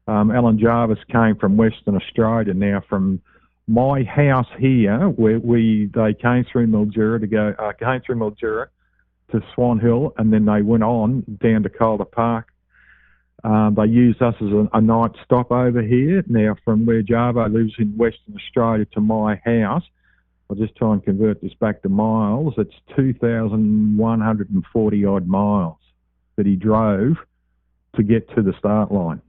[0.06, 2.54] Um, Alan Jarvis came from Western Australia.
[2.54, 3.20] Now, from
[3.66, 8.68] my house here, where we they came through Mildura to go, uh, came through Mildura
[9.32, 12.52] to Swan Hill, and then they went on down to Calder Park
[13.44, 16.24] um, they used us as a, a night stop over here.
[16.28, 19.82] Now, from where Jarvo lives in Western Australia to my house,
[20.48, 22.54] I'll just try and convert this back to miles.
[22.56, 25.78] It's 2,140 odd miles
[26.36, 27.16] that he drove
[27.96, 29.20] to get to the start line.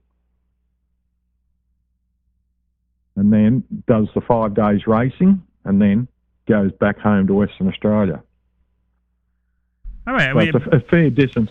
[3.15, 6.07] And then does the five days racing and then
[6.47, 8.21] goes back home to Western Australia.
[10.05, 11.49] All right, I mean, it's a, a fair distance.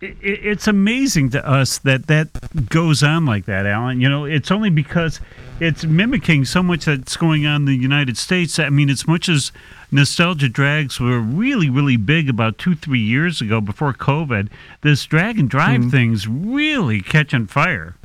[0.00, 2.28] it, it- it's amazing to us that that
[2.68, 4.00] goes on like that, Alan.
[4.00, 5.20] You know, it's only because
[5.58, 8.58] it's mimicking so much that's going on in the United States.
[8.58, 9.52] I mean, as much as
[9.90, 14.48] nostalgia drags were really, really big about two, three years ago before COVID,
[14.82, 15.90] this drag and drive hmm.
[15.90, 17.96] thing's really catching fire.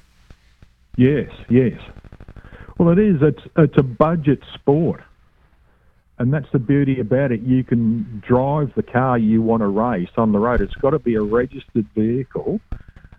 [0.98, 1.80] Yes, yes.
[2.78, 3.22] Well, it is.
[3.22, 5.04] It's it's a budget sport,
[6.18, 7.42] and that's the beauty about it.
[7.42, 10.62] You can drive the car you want to race on the road.
[10.62, 12.62] It's got to be a registered vehicle,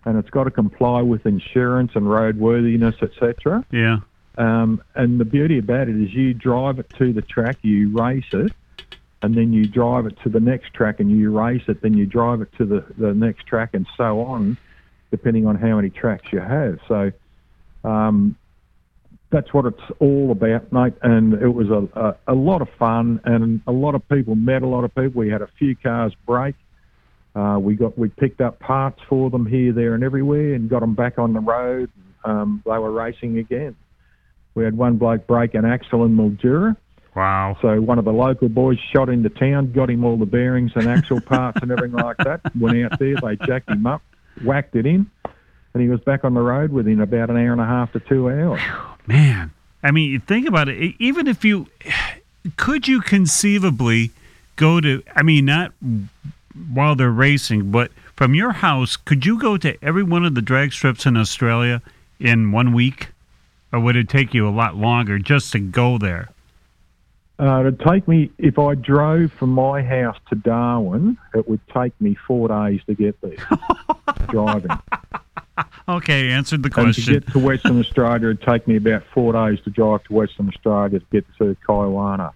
[0.05, 3.65] and it's got to comply with insurance and roadworthiness, etc.
[3.71, 3.99] Yeah.
[4.37, 8.25] Um, and the beauty about it is you drive it to the track, you race
[8.33, 8.51] it,
[9.21, 12.05] and then you drive it to the next track and you race it, then you
[12.05, 14.57] drive it to the, the next track and so on,
[15.09, 16.79] depending on how many tracks you have.
[16.87, 17.11] So
[17.83, 18.35] um,
[19.29, 20.93] that's what it's all about, mate.
[21.01, 24.61] And it was a, a, a lot of fun and a lot of people met
[24.61, 25.19] a lot of people.
[25.21, 26.55] We had a few cars break.
[27.35, 30.79] Uh, we got we picked up parts for them here, there, and everywhere, and got
[30.79, 31.91] them back on the road.
[32.23, 33.75] Um, they were racing again.
[34.55, 36.75] We had one bloke break an axle in Mildura.
[37.15, 37.55] Wow.
[37.61, 40.87] So one of the local boys shot into town, got him all the bearings and
[40.87, 42.41] axle parts and everything like that.
[42.55, 44.01] Went out there, they jacked him up,
[44.43, 45.09] whacked it in,
[45.73, 47.99] and he was back on the road within about an hour and a half to
[47.99, 48.61] two hours.
[49.07, 49.51] Man,
[49.83, 50.81] I mean, you think about it.
[50.81, 51.67] e- Even if you
[52.57, 54.11] could, you conceivably
[54.55, 55.01] go to.
[55.15, 55.71] I mean, not
[56.73, 60.41] while they're racing, but from your house, could you go to every one of the
[60.41, 61.81] drag strips in Australia
[62.19, 63.09] in one week,
[63.71, 66.29] or would it take you a lot longer just to go there?
[67.39, 71.93] Uh, it'd take me, if I drove from my house to Darwin, it would take
[72.01, 73.35] me four days to get there
[74.29, 74.71] driving.
[75.89, 77.13] Okay, answered the And to question.
[77.13, 80.99] get to Western Australia, it'd take me about four days to drive to Western Australia
[80.99, 82.33] to get to Kwinana.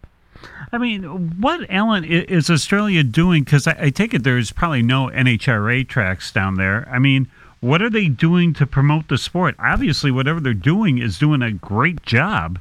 [0.72, 1.04] I mean,
[1.40, 3.44] what, Alan, is Australia doing?
[3.44, 6.88] Because I, I take it there's probably no NHRA tracks down there.
[6.90, 9.56] I mean, what are they doing to promote the sport?
[9.60, 12.60] Obviously, whatever they're doing is doing a great job.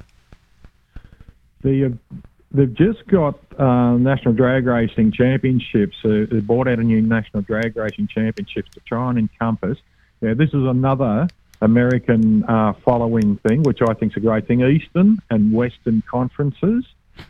[1.62, 2.16] The, uh,
[2.50, 5.96] they've just got uh, National Drag Racing Championships.
[6.05, 9.79] Uh, they brought out a new National Drag Racing Championships to try and encompass.
[10.20, 11.28] Yeah, this is another
[11.61, 14.61] American uh, following thing, which I think is a great thing.
[14.61, 16.85] Eastern and Western conferences,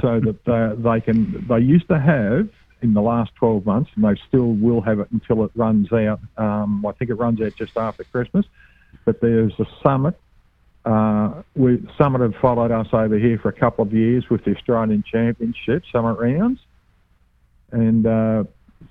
[0.00, 1.46] so that uh, they can.
[1.48, 2.48] They used to have
[2.82, 6.20] in the last 12 months, and they still will have it until it runs out.
[6.36, 8.46] Um, I think it runs out just after Christmas.
[9.04, 10.18] But there's a summit
[10.86, 14.54] uh, we, Summit have followed us over here for a couple of years with the
[14.54, 16.60] Australian Championship Summit rounds,
[17.72, 18.44] and uh,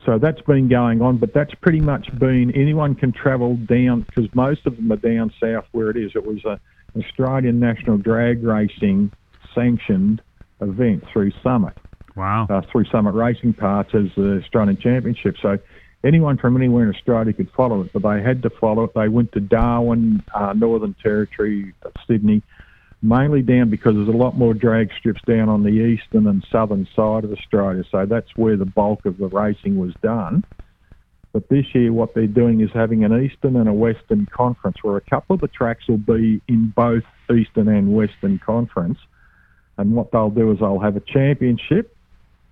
[0.06, 1.18] so that's been going on.
[1.18, 5.34] But that's pretty much been anyone can travel down because most of them are down
[5.42, 6.12] south where it is.
[6.16, 6.60] It was a
[6.98, 9.12] Australian National Drag Racing
[9.54, 10.22] sanctioned
[10.62, 11.74] event through Summit
[12.16, 12.48] Wow.
[12.50, 15.36] uh, through Summit Racing Parts as the Australian Championship.
[15.42, 15.60] So
[16.04, 18.94] anyone from anywhere in Australia could follow it, but they had to follow it.
[18.94, 22.42] They went to Darwin, uh, Northern Territory, uh, Sydney,
[23.08, 26.88] mainly down because there's a lot more drag strips down on the eastern and southern
[26.96, 27.84] side of Australia.
[27.92, 30.44] So that's where the bulk of the racing was done.
[31.32, 34.96] But this year, what they're doing is having an Eastern and a Western conference where
[34.96, 38.98] a couple of the tracks will be in both Eastern and Western conference.
[39.78, 41.94] And what they'll do is they'll have a championship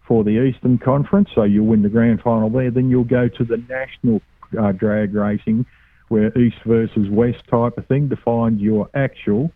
[0.05, 2.71] for the Eastern Conference, so you'll win the grand final there.
[2.71, 4.21] Then you'll go to the national
[4.59, 5.65] uh, drag racing,
[6.09, 9.49] where East versus West type of thing to find your actual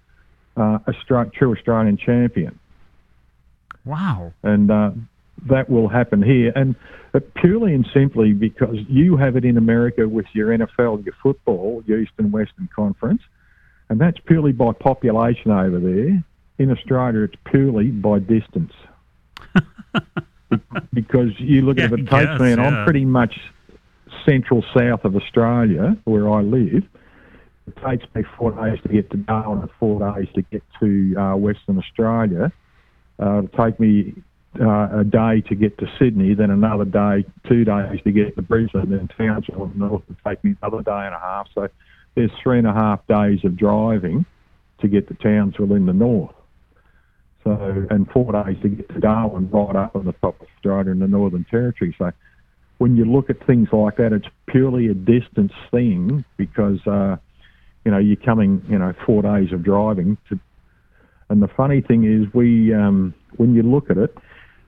[0.57, 0.79] uh,
[1.33, 2.59] true Australian champion,
[3.85, 4.33] Wow.
[4.43, 4.91] and uh,
[5.45, 6.51] that will happen here.
[6.55, 6.75] And
[7.13, 11.83] uh, purely and simply because you have it in America with your NFL, your football,
[11.85, 13.21] your Eastern Western Conference,
[13.89, 16.23] and that's purely by population over there.
[16.59, 18.73] In Australia, it's purely by distance.
[20.93, 22.67] because you look at Yeah, I takes and yeah.
[22.67, 23.39] I'm pretty much
[24.25, 26.83] central south of Australia, where I live.
[27.67, 31.15] It takes me four days to get to Darwin and four days to get to
[31.17, 32.51] uh, Western Australia.
[33.21, 34.13] Uh, it'll take me
[34.59, 38.41] uh, a day to get to Sydney, then another day, two days to get to
[38.41, 41.47] Brisbane, then Townsville and North will take me another day and a half.
[41.53, 41.67] So
[42.15, 44.25] there's three and a half days of driving
[44.79, 46.33] to get to Townsville in the north.
[47.43, 50.91] So and four days to get to Darwin, right up on the top of Australia
[50.91, 51.95] in the Northern Territory.
[51.97, 52.11] So
[52.77, 57.17] when you look at things like that, it's purely a distance thing because uh,
[57.87, 60.37] you know you're coming, you know, four days of driving to.
[61.29, 64.13] And the funny thing is, we um, when you look at it,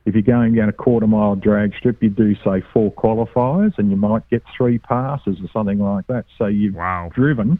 [0.05, 3.89] if you're going down a quarter mile drag strip, you do say four qualifiers, and
[3.89, 6.25] you might get three passes or something like that.
[6.37, 7.09] So you've Wow.
[7.13, 7.59] driven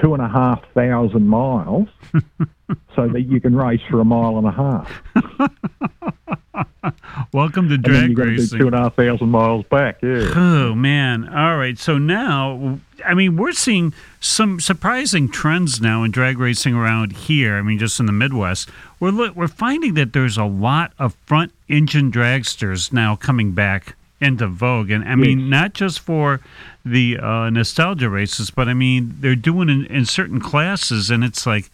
[0.00, 1.88] two and a half thousand miles
[2.96, 5.02] so that you can race for a mile and a half.
[7.32, 8.58] Welcome to drag And then drag you've got to do racing.
[8.58, 10.32] two and a half thousand miles back, yeah.
[10.34, 11.28] Oh man!
[11.28, 11.78] All right.
[11.78, 17.56] So now, I mean, we're seeing some surprising trends now in drag racing around here.
[17.56, 21.52] I mean, just in the Midwest, we're we're finding that there's a lot of front
[21.68, 26.40] engine dragsters now coming back into vogue, and I mean, not just for
[26.84, 31.46] the uh, nostalgia races, but I mean, they're doing in, in certain classes, and it's
[31.46, 31.70] like.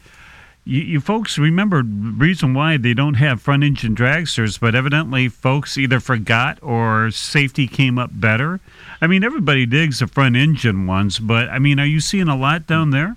[0.69, 5.29] You, you folks remember the reason why they don't have front engine dragsters, but evidently
[5.29, 8.59] folks either forgot or safety came up better.
[9.01, 12.37] I mean, everybody digs the front engine ones, but I mean, are you seeing a
[12.37, 13.17] lot down there?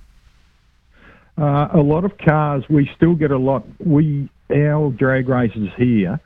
[1.38, 3.66] Uh, a lot of cars, we still get a lot.
[3.80, 6.20] We our drag races here,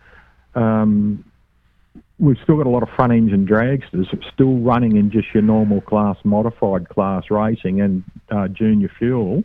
[0.55, 1.23] um,
[2.19, 5.81] we've still got a lot of front engine dragsters still running in just your normal
[5.81, 9.43] class, modified class racing and uh, junior fuel.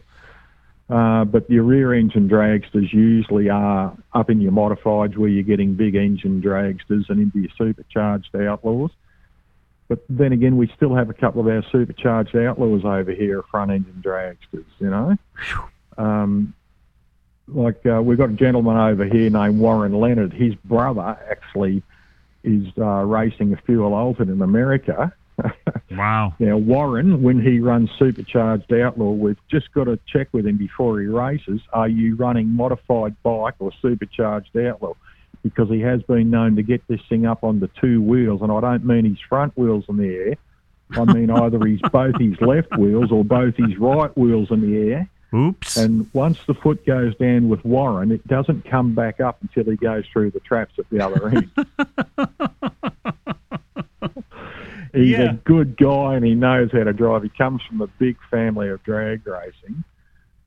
[0.88, 5.74] Uh, but your rear engine dragsters usually are up in your modifieds where you're getting
[5.74, 8.90] big engine dragsters and into your supercharged outlaws.
[9.88, 13.70] But then again, we still have a couple of our supercharged outlaws over here, front
[13.70, 15.16] engine dragsters, you know.
[15.96, 16.54] Um,
[17.46, 20.34] like uh, we've got a gentleman over here named Warren Leonard.
[20.34, 21.82] His brother actually
[22.44, 25.12] is uh, racing a fuel altered in America.
[25.90, 26.34] Wow.
[26.38, 31.00] Now, Warren, when he runs Supercharged Outlaw, we've just got to check with him before
[31.00, 34.92] he races are you running modified bike or Supercharged Outlaw?
[35.42, 38.50] Because he has been known to get this thing up on the two wheels, and
[38.50, 40.34] I don't mean his front wheels in the air.
[40.90, 44.76] I mean either his both his left wheels or both his right wheels in the
[44.92, 45.08] air.
[45.34, 45.76] Oops.
[45.76, 49.76] And once the foot goes down with Warren, it doesn't come back up until he
[49.76, 51.50] goes through the traps at the other end.
[54.94, 55.32] He's Yeah.
[55.32, 57.22] a good guy and he knows how to drive.
[57.22, 59.84] He comes from a big family of drag racing.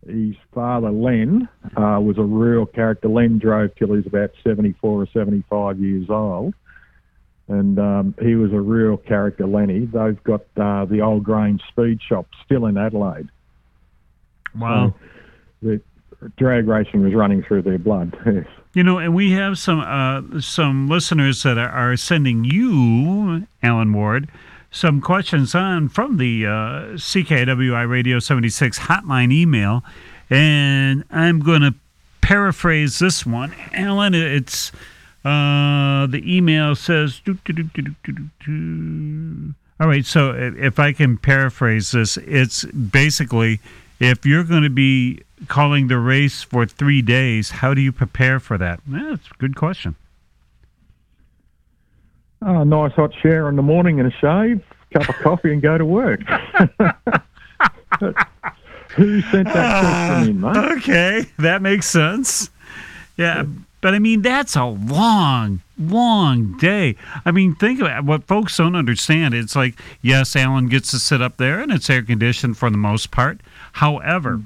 [0.07, 1.47] His father, Len,
[1.77, 3.07] uh, was a real character.
[3.07, 6.55] Len drove till he was about 74 or 75 years old.
[7.47, 9.85] And um, he was a real character, Lenny.
[9.85, 13.27] They've got uh, the Old Grange Speed Shop still in Adelaide.
[14.57, 14.93] Wow.
[15.61, 15.81] The
[16.37, 18.17] drag racing was running through their blood.
[18.25, 18.45] Yes.
[18.73, 23.91] You know, and we have some uh, some listeners that are, are sending you, Alan
[23.91, 24.29] Ward,
[24.71, 26.49] some questions on from the uh,
[26.95, 29.83] CKIW Radio 76 hotline email,
[30.29, 31.75] and I'm going to
[32.21, 33.53] paraphrase this one.
[33.73, 34.71] Alan, it's
[35.25, 37.21] uh, the email says.
[39.79, 43.59] All right, so if I can paraphrase this, it's basically
[43.99, 48.39] if you're going to be calling the race for three days, how do you prepare
[48.39, 48.79] for that?
[48.87, 49.95] That's a good question.
[52.43, 55.77] Oh, nice hot shower in the morning and a shave, cup of coffee, and go
[55.77, 56.21] to work.
[58.95, 60.71] Who sent that question in, ah, mate?
[60.79, 62.49] Okay, that makes sense.
[63.15, 63.45] Yeah,
[63.81, 66.95] but I mean, that's a long, long day.
[67.25, 68.05] I mean, think about it.
[68.05, 69.33] what folks don't understand.
[69.33, 72.77] It's like, yes, Alan gets to sit up there and it's air conditioned for the
[72.77, 73.39] most part.
[73.73, 74.41] However,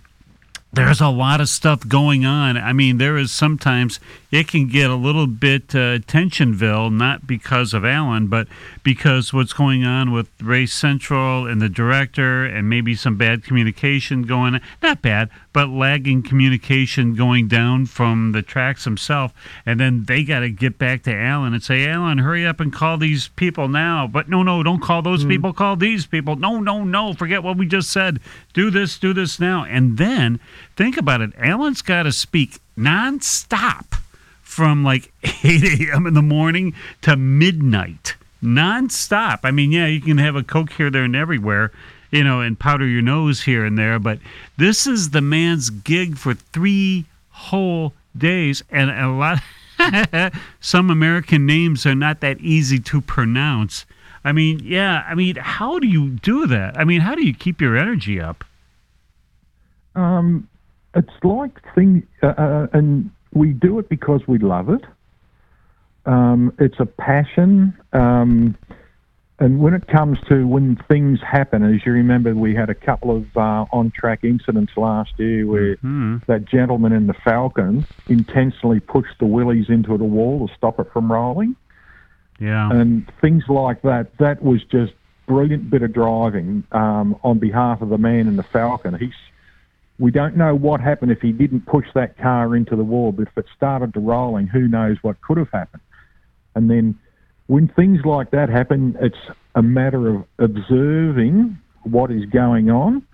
[0.75, 2.57] there's a lot of stuff going on.
[2.57, 3.99] I mean, there is sometimes
[4.31, 8.47] it can get a little bit uh, tensionville, not because of Alan, but
[8.83, 14.23] because what's going on with Race Central and the director, and maybe some bad communication
[14.23, 14.59] going.
[14.83, 19.33] Not bad, but lagging communication going down from the tracks himself,
[19.65, 22.73] and then they got to get back to Alan and say, "Alan, hurry up and
[22.73, 25.53] call these people now." But no, no, don't call those people.
[25.53, 26.35] Call these people.
[26.35, 27.13] No, no, no.
[27.13, 28.19] Forget what we just said.
[28.53, 28.99] Do this.
[28.99, 29.63] Do this now.
[29.63, 30.39] And then
[30.75, 31.31] think about it.
[31.37, 33.99] Alan's got to speak nonstop
[34.41, 35.11] from like
[35.43, 36.07] 8 a.m.
[36.07, 38.15] in the morning to midnight.
[38.43, 39.39] Nonstop.
[39.43, 41.71] I mean, yeah, you can have a Coke here, there, and everywhere,
[42.11, 44.19] you know, and powder your nose here and there, but
[44.57, 48.63] this is the man's gig for three whole days.
[48.69, 49.41] And a lot,
[50.59, 53.85] some American names are not that easy to pronounce.
[54.23, 56.77] I mean, yeah, I mean, how do you do that?
[56.79, 58.43] I mean, how do you keep your energy up?
[59.95, 60.47] Um,
[60.95, 64.81] it's like thing, uh, uh, and we do it because we love it.
[66.05, 67.75] Um, it's a passion.
[67.93, 68.55] Um,
[69.39, 73.15] and when it comes to when things happen, as you remember, we had a couple
[73.15, 76.17] of uh, on-track incidents last year where Hmm.
[76.27, 80.87] that gentleman in the Falcon intentionally pushed the Willys into the wall to stop it
[80.93, 81.55] from rolling.
[82.37, 82.69] Yeah.
[82.69, 84.17] and things like that.
[84.17, 84.91] That was just
[85.25, 88.93] brilliant bit of driving um, on behalf of the man in the Falcon.
[88.99, 89.13] He's
[89.97, 93.27] we don't know what happened if he didn't push that car into the wall, but
[93.27, 95.81] if it started to rolling, who knows what could have happened.
[96.53, 96.99] And then
[97.47, 99.17] when things like that happen, it's
[99.55, 103.05] a matter of observing what is going on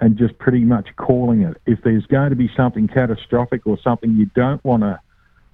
[0.00, 1.56] and just pretty much calling it.
[1.66, 4.98] If there's going to be something catastrophic or something you don't want to,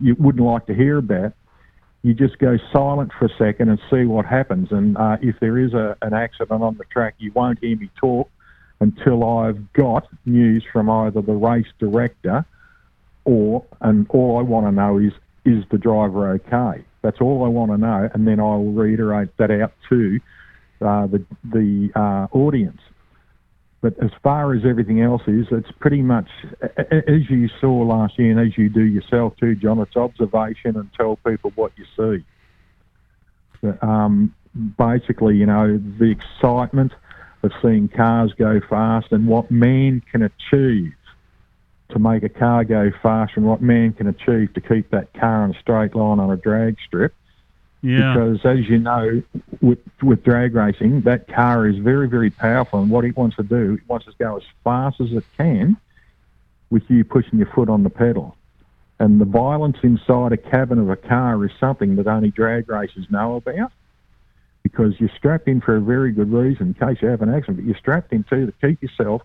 [0.01, 1.35] you wouldn't like to hear about,
[2.03, 4.69] you just go silent for a second and see what happens.
[4.71, 7.91] And uh, if there is a, an accident on the track, you won't hear me
[7.97, 8.31] talk
[8.81, 12.45] until I've got news from either the race director
[13.25, 15.13] or, and all I want to know is,
[15.45, 16.85] is the driver okay?
[17.03, 20.21] That's all I want to know, and then I'll reiterate that out to
[20.81, 22.81] uh, the the uh, audience.
[23.81, 26.29] But as far as everything else is, it's pretty much
[26.91, 29.79] as you saw last year, and as you do yourself too, John.
[29.79, 32.25] It's observation and tell people what you see.
[33.63, 34.35] But, um,
[34.77, 36.93] basically, you know, the excitement
[37.43, 40.93] of seeing cars go fast and what man can achieve
[41.91, 45.45] to make a car go fast and what man can achieve to keep that car
[45.45, 47.15] in a straight line on a drag strip
[47.81, 48.13] Yeah.
[48.13, 49.23] because as you know,
[49.61, 53.43] with with drag racing, that car is very very powerful, and what it wants to
[53.45, 55.77] do, it wants to go as fast as it can,
[56.71, 58.37] with you pushing your foot on the pedal.
[59.01, 63.07] And the violence inside a cabin of a car is something that only drag racers
[63.11, 63.71] know about,
[64.73, 67.59] because you're strapped in for a very good reason, in case you have an accident.
[67.59, 69.23] But you're strapped in too to keep yourself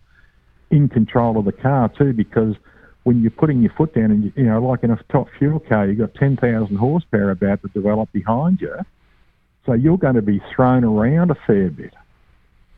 [0.72, 2.56] in control of the car too, because
[3.04, 5.60] when you're putting your foot down and you, you know, like in a top fuel
[5.60, 8.76] car, you've got 10,000 horsepower about to develop behind you.
[9.66, 11.94] So you're going to be thrown around a fair bit.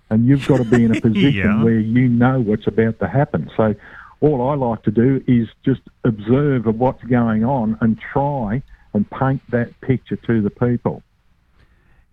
[0.10, 1.64] And you've got to be in a position Yeah.
[1.64, 3.50] where you know what's about to happen.
[3.56, 3.76] So
[4.22, 8.62] all I like to do is just observe what's going on and try
[8.94, 11.04] and paint that picture to the people.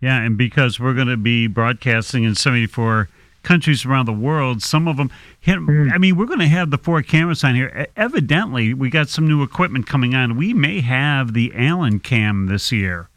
[0.03, 3.09] Yeah, and because we're going to be broadcasting in 74
[3.45, 5.11] countries around the world, some of them,
[5.47, 7.87] I mean, we're going to have the four cameras on here.
[7.97, 10.37] Evidently, we got some new equipment coming on.
[10.37, 13.09] We may have the Alan cam this year,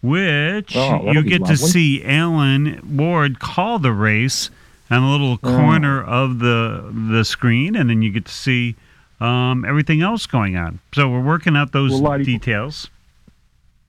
[0.00, 4.50] which Oh, you get to see Alan Ward call the race
[4.90, 5.56] on a little Oh.
[5.56, 8.76] corner of the the screen, and then you get to see
[9.20, 10.78] um, everything else going on.
[10.94, 12.88] So we're working out those Well, details.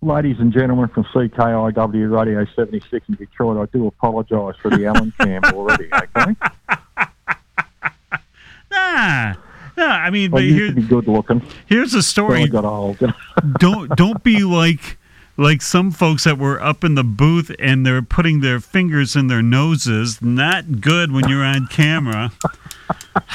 [0.01, 5.11] Ladies and gentlemen from CKIW Radio 76 in Detroit, I do apologise for the Alan
[5.19, 6.35] cam already, okay?
[8.71, 9.35] Ah,
[9.77, 12.47] ah, I mean, I but here, good looking, here's the story.
[12.47, 12.99] got old.
[13.57, 14.97] don't don't be like
[15.37, 19.25] like some folks that were up in the booth and they're putting their fingers in
[19.27, 20.21] their noses.
[20.21, 22.31] Not good when you're on camera.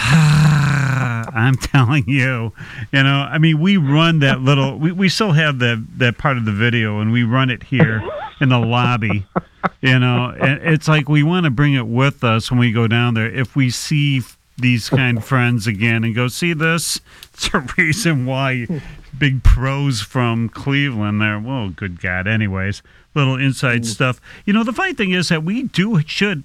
[1.35, 2.53] I'm telling you,
[2.93, 3.29] you know.
[3.31, 4.79] I mean, we run that little.
[4.79, 8.03] We, we still have that that part of the video, and we run it here
[8.41, 9.27] in the lobby.
[9.81, 12.87] You know, and it's like we want to bring it with us when we go
[12.87, 13.31] down there.
[13.31, 14.23] If we see
[14.57, 17.01] these kind friends again and go see this,
[17.33, 18.67] it's a reason why
[19.19, 21.39] big pros from Cleveland there.
[21.39, 22.27] Well, good God.
[22.27, 22.83] Anyways,
[23.15, 23.87] little inside mm.
[23.87, 24.21] stuff.
[24.45, 26.45] You know, the funny thing is that we do should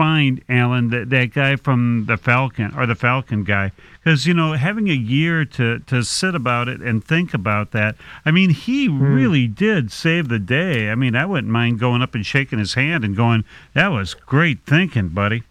[0.00, 3.70] find Alan that that guy from the Falcon or the Falcon guy
[4.02, 7.96] because you know having a year to to sit about it and think about that.
[8.24, 9.02] I mean, he hmm.
[9.02, 10.88] really did save the day.
[10.90, 13.44] I mean, I wouldn't mind going up and shaking his hand and going,
[13.74, 15.42] "That was great thinking, buddy."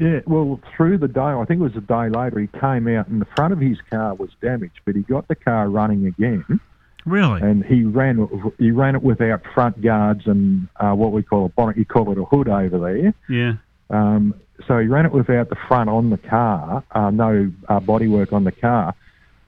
[0.00, 3.06] Yeah, well, through the day, I think it was a day later, he came out
[3.06, 6.60] and the front of his car was damaged, but he got the car running again,
[7.06, 7.40] Really?
[7.40, 8.28] and he ran
[8.58, 11.76] he ran it without front guards and uh, what we call a bonnet.
[11.76, 13.14] You call it a hood over there.
[13.28, 13.54] Yeah.
[13.88, 14.34] Um,
[14.66, 18.44] so he ran it without the front on the car, uh, no uh, bodywork on
[18.44, 18.94] the car.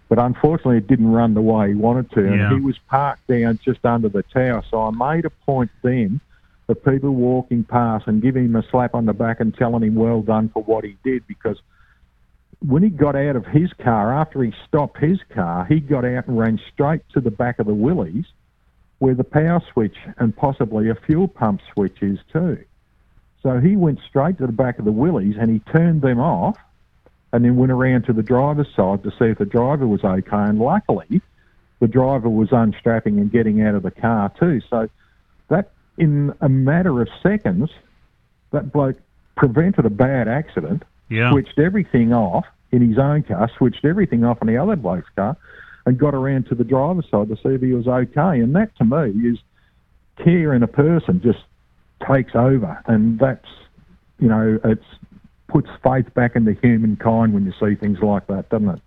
[0.09, 2.55] But unfortunately, it didn't run the way he wanted to, and Yeah.
[2.55, 4.63] he was parked down just under the tower.
[4.71, 6.21] So I made a point then
[6.69, 9.95] of people walking past and giving him a slap on the back and telling him
[9.95, 11.59] well done for what he did, because
[12.67, 16.29] when he got out of his car, after he stopped his car, he got out
[16.29, 18.27] and ran straight to the back of the Willys,
[18.99, 22.63] where the power switch and possibly a fuel pump switch is too.
[23.43, 26.57] So he went straight to the back of the Willys and he turned them off
[27.33, 30.29] and then went around to the driver's side to see if the driver was okay.
[30.33, 31.21] And luckily,
[31.81, 34.61] the driver was unstrapping and getting out of the car too.
[34.71, 34.89] So
[35.49, 37.71] that, in a matter of seconds,
[38.53, 38.99] that bloke
[39.37, 41.31] prevented a bad accident, Yeah.
[41.31, 45.37] switched everything off in his own car, switched everything off in the other bloke's car,
[45.87, 48.41] and got around to the driver's side to see if he was okay.
[48.41, 49.39] And that, to me, is
[50.25, 51.41] care in a person just
[52.11, 53.47] takes over, and that's
[54.19, 54.85] you know it's
[55.49, 58.81] puts faith back into humankind when you see things like that, doesn't it?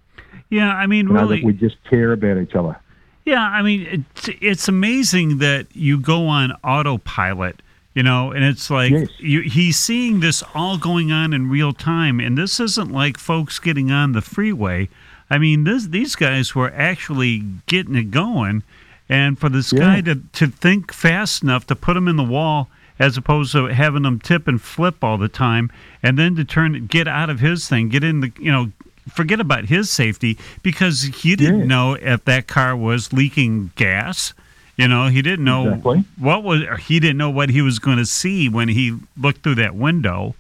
[0.50, 0.74] Yeah.
[0.74, 1.38] I mean, You know really.
[1.42, 2.76] that we just care about each other.
[3.24, 7.62] Yeah, I mean, it's, it's amazing that you go on autopilot,
[7.96, 9.10] you know, and it's like Yes.
[9.18, 13.58] you, he's seeing this all going on in real time, and this isn't like folks
[13.58, 14.90] getting on the freeway.
[15.30, 18.62] I mean, this these guys were actually getting it going,
[19.10, 19.80] and for this Yeah.
[19.80, 22.70] guy to to think fast enough to put him in the wall.
[22.98, 25.70] As opposed to having them tip and flip all the time,
[26.02, 28.72] and then to turn, get out of his thing, get in the, you know,
[29.10, 31.66] forget about his safety because he didn't Yeah.
[31.66, 34.34] know if that car was leaking gas.
[34.78, 36.04] You know, he didn't know Exactly.
[36.20, 36.62] what was.
[36.82, 40.36] He didn't know what he was going to see when he looked through that window.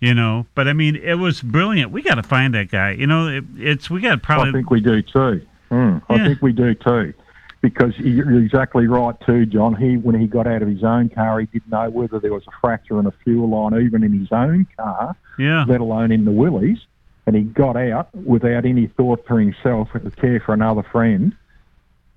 [0.00, 1.90] You know, but I mean, it was brilliant.
[1.90, 2.92] We got to find that guy.
[2.92, 4.50] You know, it, it's we got probably.
[4.50, 5.42] I think we do too.
[5.70, 6.16] Mm, Yeah.
[6.16, 7.14] I think we do too,
[7.60, 9.74] because you're exactly right too, John.
[9.74, 12.44] He when he got out of his own car, he didn't know whether there was
[12.46, 15.16] a fracture in a fuel line, even in his own car.
[15.38, 16.78] yeah, let alone in the Willys.
[17.26, 21.34] And he got out without any thought for himself or care for another friend.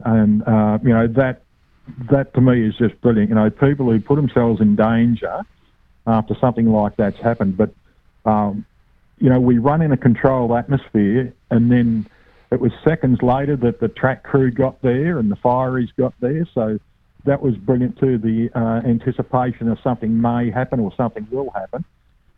[0.05, 1.41] And uh, you know that
[2.10, 3.30] that to me is just brilliant.
[3.30, 5.42] You know, people who put themselves in danger
[6.08, 7.58] after something like that's happened.
[7.58, 7.74] But
[8.26, 8.66] um,
[9.20, 12.08] you know, we run in a controlled atmosphere, and then
[12.52, 16.48] it was seconds later that the track crew got there and the fireys got there.
[16.54, 16.80] So
[17.26, 18.18] that was brilliant too.
[18.18, 21.86] The uh, anticipation of something may happen or something will happen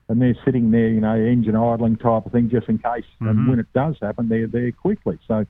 [0.10, 3.06] and they're sitting there, you know, engine idling type of thing, just in case.
[3.22, 3.30] Mhm.
[3.30, 5.18] And when it does happen, they're there quickly.
[5.28, 5.46] So,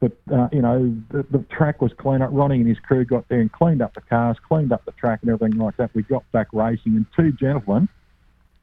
[0.00, 2.30] but uh, you know, the, the track was clean up.
[2.32, 5.20] Ronnie and his crew got there and cleaned up the cars, cleaned up the track,
[5.22, 5.90] and everything like that.
[5.94, 7.88] We got back racing, and two gentlemen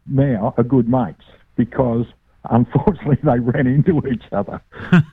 [0.05, 1.23] now are good mates
[1.55, 2.05] because
[2.49, 4.61] unfortunately they ran into each other.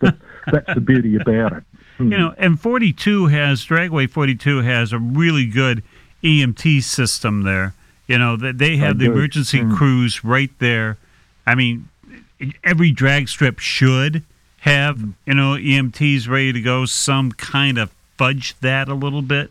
[0.00, 0.16] but
[0.52, 1.64] that's the beauty about it.
[1.98, 5.82] you know, and 42 has Dragway 42 has a really good
[6.24, 7.74] EMT system there.
[8.08, 9.76] You know, that they have the emergency Mm.
[9.76, 10.98] crews right there.
[11.46, 11.88] I mean,
[12.64, 14.24] every drag strip should
[14.60, 16.84] have, you know, EMTs ready to go.
[16.86, 19.50] Some kind of fudge that a little bit,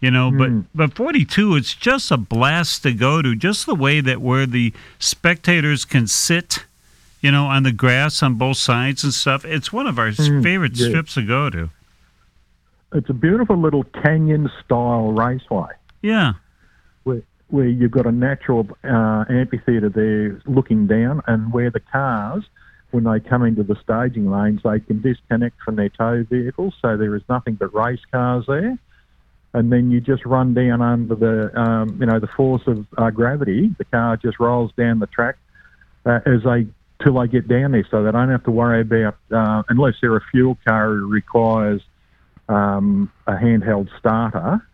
[0.00, 3.34] you know, but but 42 it's just a blast to go to.
[3.34, 6.64] Just the way that where the spectators can sit,
[7.20, 9.44] you know, on the grass on both sides and stuff.
[9.44, 10.88] It's one of our favorite yeah.
[10.88, 11.70] strips to go to.
[12.92, 16.34] it's a beautiful little canyon style raceway Yeah.
[17.02, 22.44] where, where you've got a natural uh, amphitheatre there looking down, and where the cars,
[22.94, 26.96] when they come into the staging lanes, they can disconnect from their tow vehicles, so
[26.96, 28.78] there is nothing but race cars there.
[29.52, 33.10] And then you just run down under the, um, you know, the force of uh,
[33.10, 33.74] gravity.
[33.78, 35.36] The car just rolls down the track
[36.06, 36.66] uh, as they
[37.02, 40.16] till they get down there, so they don't have to worry about uh, unless they're
[40.16, 41.82] a fuel car who requires
[42.48, 44.64] um, a handheld starter.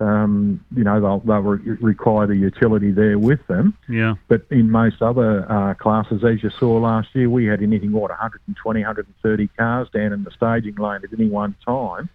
[0.00, 3.76] Um, you know, they'll, they'll re- require the utility there with them.
[3.88, 4.14] Yeah.
[4.28, 8.10] But in most other uh, classes, as you saw last year, we had anything, what,
[8.10, 12.08] 120, 130 cars down in the staging lane at any one time.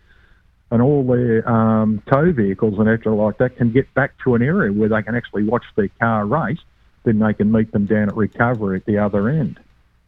[0.71, 4.41] And all their um, tow vehicles and extra like that can get back to an
[4.41, 6.59] area where they can actually watch their car race.
[7.03, 9.59] Then they can meet them down at recovery at the other end.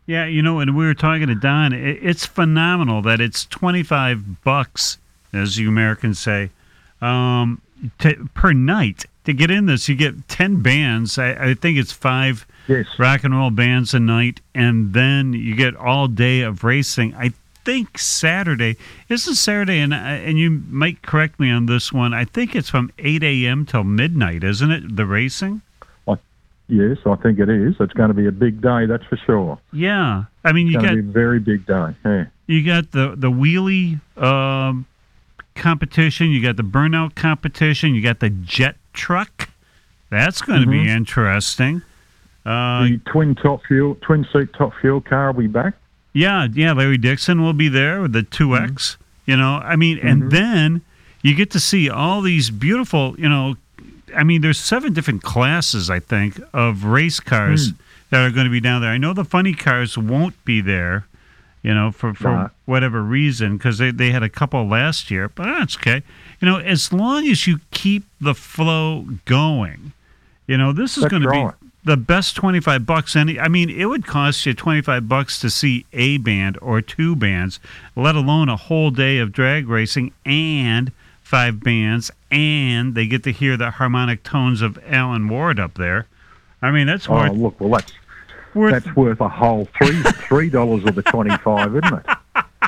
[0.07, 1.73] Yeah, you know, and we were talking to Don.
[1.73, 4.97] It's phenomenal that it's twenty five bucks,
[5.33, 6.49] as you Americans say,
[7.01, 7.61] um,
[7.99, 9.87] to, per night to get in this.
[9.89, 11.17] You get ten bands.
[11.17, 12.85] I, I think it's five Yes.
[12.99, 17.15] rock and roll bands a night, and then you get all day of racing.
[17.15, 17.31] I
[17.63, 18.75] think Saturday.
[19.07, 22.13] This is Saturday, and and you might correct me on this one.
[22.13, 23.65] I think it's from eight a.m.
[23.65, 24.95] till midnight, isn't it?
[24.97, 25.61] The racing.
[26.69, 27.75] Yes, I think it is.
[27.79, 29.57] It's going to be a big day, that's for sure.
[29.71, 31.95] Yeah, I mean It's you got to be a very big day.
[32.03, 32.25] Yeah.
[32.45, 34.85] you got the the wheelie um,
[35.57, 39.49] competition, you got the burnout competition, you got the jet truck.
[40.09, 40.97] That's going to be mm-hmm.
[40.97, 41.81] interesting.
[42.45, 45.73] Uh, the twin top fuel, twin seat top fuel car will be back.
[46.13, 46.71] yeah, yeah.
[46.71, 48.93] Larry Dixon will be there with the two X.
[48.93, 49.31] Mm-hmm.
[49.31, 50.29] You know, I mean, and mm-hmm.
[50.29, 50.81] then
[51.21, 53.15] you get to see all these beautiful.
[53.19, 53.55] You know,
[54.15, 57.75] I mean, there's seven different classes, I think, of race cars hmm.
[58.11, 58.91] that are going to be down there.
[58.91, 61.05] I know the funny cars won't be there.
[61.67, 62.49] You know, for for Right.
[62.65, 66.01] whatever reason, because they, they had a couple last year, but that's okay.
[66.39, 69.91] You know, as long as you keep the flow going,
[70.47, 71.45] you know, this is going to be
[71.83, 75.85] the best 25 bucks any I mean it would cost you 25 bucks to see
[75.93, 77.59] a band or two bands
[77.95, 80.91] let alone a whole day of drag racing and
[81.21, 86.07] five bands and they get to hear the harmonic tones of Alan Ward up there
[86.61, 87.93] I mean that's worth Oh, look, well, that's
[88.57, 92.05] worth that's worth a whole three three dollars of the twenty five, isn't it?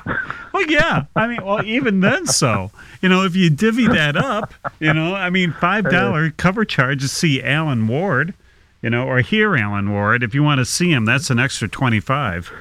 [0.53, 1.05] well yeah.
[1.15, 2.71] I mean well even then so.
[3.01, 6.65] You know if you divvy that up you know I mean five uh, dollar cover
[6.65, 8.33] charge to see Alan Ward
[8.81, 10.23] you know or hear Alan Ward.
[10.23, 12.51] If you want to see him that's an extra 25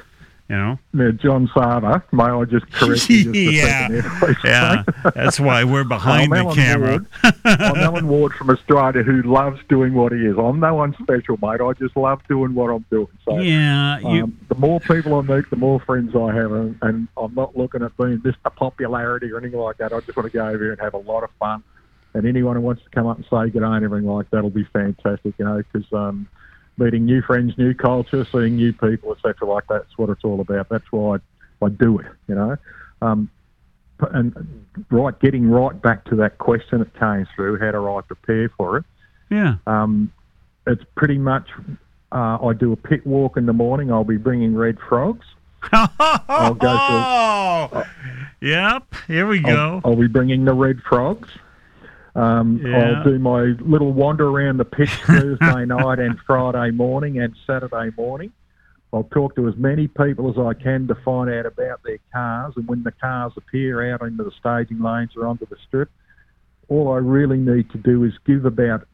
[0.48, 3.88] you know Now, John Sava, may I just correct you just Yeah.
[3.88, 4.36] there.
[4.44, 4.82] Yeah,
[5.14, 6.90] that's why we're behind the Alan camera.
[6.90, 7.06] Ward.
[7.44, 10.36] I'm Alan Ward from Australia who loves doing what he is.
[10.38, 11.60] I'm no one special, mate.
[11.60, 13.08] I just love doing what I'm doing.
[13.24, 16.78] So Yeah, you, um, the more people I meet, the more friends I have, and,
[16.82, 19.92] and I'm not looking at being this a popularity or anything like that.
[19.92, 21.62] I just want to go over here and have a lot of fun.
[22.14, 24.42] And anyone who wants to come up and say good day and everything like that
[24.42, 26.26] will be fantastic, you know, because um,
[26.78, 29.48] meeting new friends, new culture, seeing new people, etc.
[29.48, 30.68] like that's what it's all about.
[30.68, 31.16] That's why
[31.62, 32.56] I, I do it, you know.
[33.02, 33.30] Um,
[34.12, 38.48] and right, getting right back to that question that came through, how do I prepare
[38.50, 38.84] for it?
[39.30, 40.12] yeah, Um,
[40.66, 41.48] it's pretty much.
[42.10, 43.92] Uh, I do a pit walk in the morning.
[43.92, 45.26] I'll be bringing red frogs.
[45.72, 47.84] I'll go Oh,
[48.40, 48.84] yep.
[49.06, 49.82] Here we go.
[49.84, 51.28] I'll, I'll be bringing the red frogs.
[52.18, 52.78] Um, Yeah.
[52.78, 57.90] I'll do my little wander around the pitch Thursday night and Friday morning and Saturday
[57.96, 58.32] morning.
[58.92, 62.54] I'll talk to as many people as I can to find out about their cars,
[62.56, 65.90] and when the cars appear out into the staging lanes or onto the strip,
[66.68, 68.86] all I really need to do is give about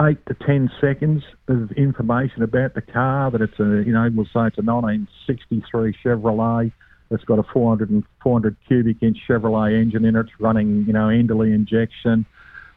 [0.00, 3.30] eight to ten seconds of information about the car.
[3.30, 6.72] That it's a, you know, we'll say it's a 1963 Chevrolet.
[7.10, 10.20] It's got a 400 and 400 cubic inch Chevrolet engine in it.
[10.20, 12.24] It's running, you know, Enderle injection,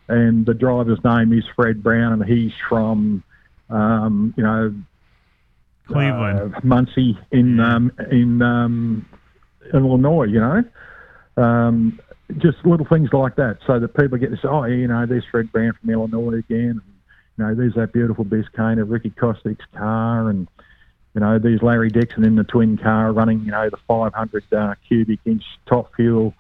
[0.08, 3.24] and the driver's name is Fred Brown, and he's from,
[3.70, 4.74] um, you know,
[5.88, 6.56] Cleveland.
[6.56, 9.06] uh, Muncie in um, in um,
[9.74, 10.26] Illinois.
[10.26, 10.64] You know,
[11.44, 12.00] um,
[12.38, 15.26] just little things like that, so that people get to say, oh, you know, there's
[15.30, 16.82] Fred Brown from Illinois again.
[16.82, 16.94] And,
[17.38, 20.48] you know, there's that beautiful Biscayne of Ricky Kostic's car, and
[21.16, 24.76] you know, there's Larry Dixon in the twin car running, you know, the 500 uh,
[24.86, 26.34] cubic inch top fuel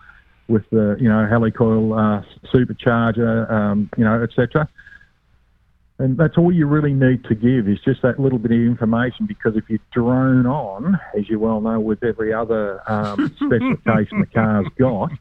[0.47, 2.23] with the, you know, helicoil uh,
[2.53, 4.69] supercharger, um, you know, etc.
[5.97, 9.25] And that's all you really need to give is just that little bit of information
[9.25, 14.27] because if you drone on, as you well know, with every other um, specification the
[14.33, 15.11] car's got,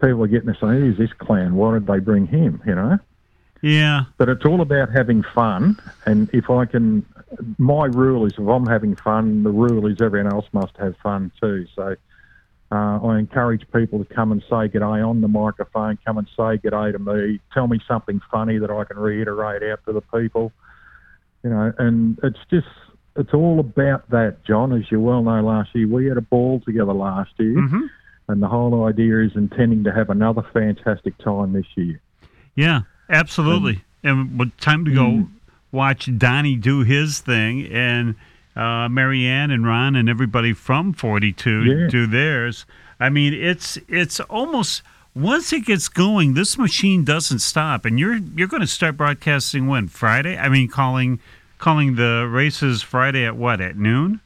[0.00, 1.54] people are getting to say, who's this clown?
[1.54, 2.62] Why did they bring him?
[2.66, 2.98] You know?
[3.62, 5.78] Yeah, But it's all about having fun.
[6.04, 7.04] And if I can,
[7.58, 11.32] my rule is if I'm having fun, the rule is everyone else must have fun
[11.40, 11.66] too.
[11.74, 11.96] So
[12.72, 16.58] Uh, I encourage people to come and say g'day on the microphone, come and say
[16.58, 20.52] g'day to me, tell me something funny that I can reiterate out to the people.
[21.44, 22.66] You know, and it's just,
[23.14, 24.72] it's all about that, John.
[24.72, 27.88] As you well know, last year we had a ball together last year, Mhm.
[28.28, 32.00] and the whole idea is intending to have another fantastic time this year.
[32.56, 33.82] Yeah, absolutely.
[34.02, 35.28] and time to go
[35.72, 38.14] watch Donnie do his thing and
[38.56, 41.86] uh, Marianne and Ron and everybody from 42 Yeah.
[41.88, 42.64] do theirs.
[42.98, 44.82] I mean, it's it's almost
[45.14, 49.66] once it gets going, this machine doesn't stop, and you're you're going to start broadcasting
[49.66, 50.36] when Friday.
[50.36, 51.20] I mean, calling
[51.58, 54.20] calling the races Friday at what at noon.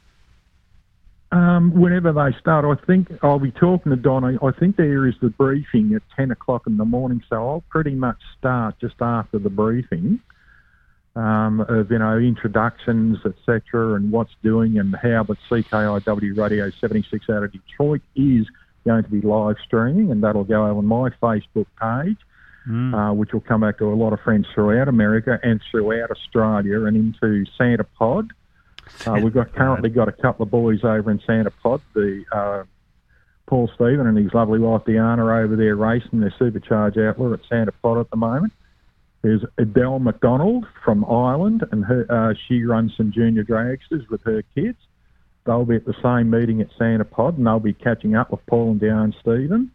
[1.33, 4.37] Um, whenever they start, I think I'll be talking to Donna.
[4.43, 7.95] I think there is the briefing at 10 o'clock in the morning, so I'll pretty
[7.95, 10.19] much start just after the briefing
[11.15, 17.29] um, of, you know, introductions, etc., and what's doing and how But CKIW Radio 76
[17.29, 18.47] out of Detroit is
[18.85, 22.17] going to be live streaming, and that'll go on my Facebook page,
[22.95, 26.85] uh, which will come back to a lot of friends throughout America and throughout Australia
[26.85, 28.31] and into Santa Pod.
[29.05, 32.63] Uh, we've got currently got a couple of boys over in Santa Pod, the uh,
[33.47, 37.71] Paul Stephen and his lovely wife Diana over there racing their supercharged outlaw at Santa
[37.71, 38.53] Pod at the moment.
[39.21, 44.43] There's Adele McDonald from Ireland, and her, uh, she runs some junior dragsters with her
[44.55, 44.77] kids.
[45.45, 48.45] They'll be at the same meeting at Santa Pod, and they'll be catching up with
[48.47, 49.71] Paul and Diane Stephen.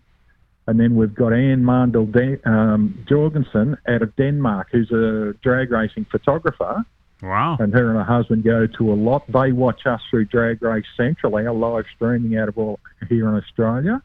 [0.68, 2.10] And then we've got Anne Mandel
[2.44, 6.84] um, Jorgensen out of Denmark, who's a drag racing photographer
[7.22, 7.56] Wow.
[7.58, 9.24] and her and her husband go to a lot.
[9.28, 12.78] They watch us through Drag Race Central, our live streaming out of all
[13.08, 14.02] here in Australia.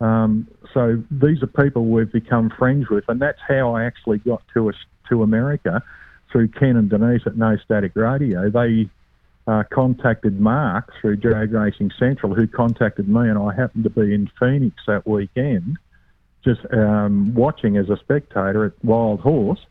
[0.00, 4.42] Um, so these are people we've become friends with, and that's how I actually got
[4.54, 4.76] to us
[5.08, 5.82] to America
[6.30, 8.50] through Ken and Denise at No Static Radio.
[8.50, 8.90] They
[9.46, 14.12] uh, contacted Mark through Drag Racing Central, who contacted me, and I happened to be
[14.12, 15.78] in Phoenix that weekend,
[16.44, 19.64] just um, watching as a spectator at Wild Horse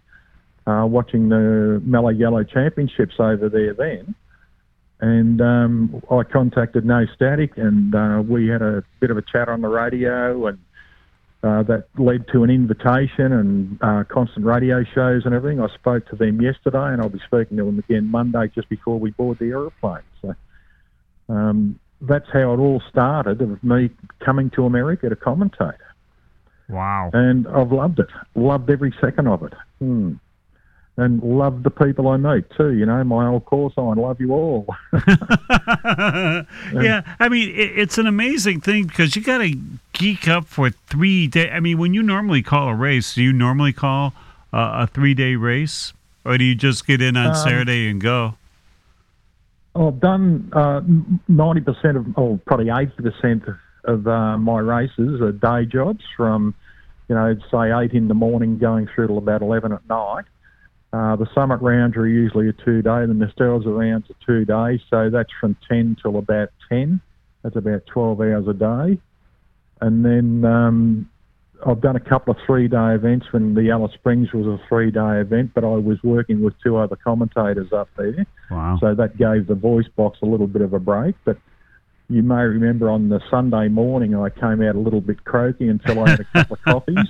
[0.68, 4.16] uh, watching the Mellow Yellow Championships over there then.
[5.02, 9.50] And um, I contacted No Static, and uh, we had a bit of a chat
[9.50, 10.58] on the radio, and
[11.44, 15.60] uh, that led to an invitation and uh, constant radio shows and everything.
[15.62, 18.98] I spoke to them yesterday, and I'll be speaking to them again Monday just before
[18.98, 20.04] we board the aeroplane.
[20.22, 20.34] So
[21.28, 23.90] um, that's how it all started of me
[24.24, 25.78] coming to America to commentate,
[26.70, 27.10] Wow.
[27.14, 28.10] and I've loved it.
[28.34, 29.54] Loved every second of it.
[29.80, 30.14] Hmm
[30.98, 32.74] and love the people I meet too.
[32.74, 34.66] You know, my old course sign, love you all.
[34.94, 36.44] yeah,
[37.20, 39.58] I mean it, it's an amazing thing because you got to
[39.94, 41.50] geek up for three days.
[41.52, 44.14] I mean, when you normally call a race, do you normally call
[44.54, 45.94] uh, a three day race,
[46.24, 48.36] or do you just get in on Um, Saturday and go?
[49.76, 50.82] I've done uh,
[51.28, 53.44] ninety percent of, or probably eighty percent
[53.84, 56.56] of uh, my races are day jobs from,
[57.10, 60.24] you know, say eight in the morning going through till about eleven at night.
[60.96, 63.06] Uh, the summit rounds are usually a two day.
[63.06, 67.02] The nostalgia rounds are two days, so that's from ten till about ten.
[67.44, 68.98] That's about twelve hours a day,
[69.82, 71.10] and then um,
[71.68, 74.90] I've done a couple of three day events when the Alice Springs was a three
[74.90, 78.26] day event, but I was working with two other commentators up there.
[78.50, 78.78] Wow.
[78.80, 81.16] So that gave the voice box a little bit of a break.
[81.26, 81.38] But
[82.10, 86.04] you may remember on the Sunday morning, I came out a little bit croaky until
[86.04, 87.10] I had a couple of coffees,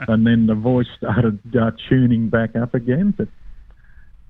[0.00, 3.14] and then the voice started uh, tuning back up again.
[3.16, 3.28] But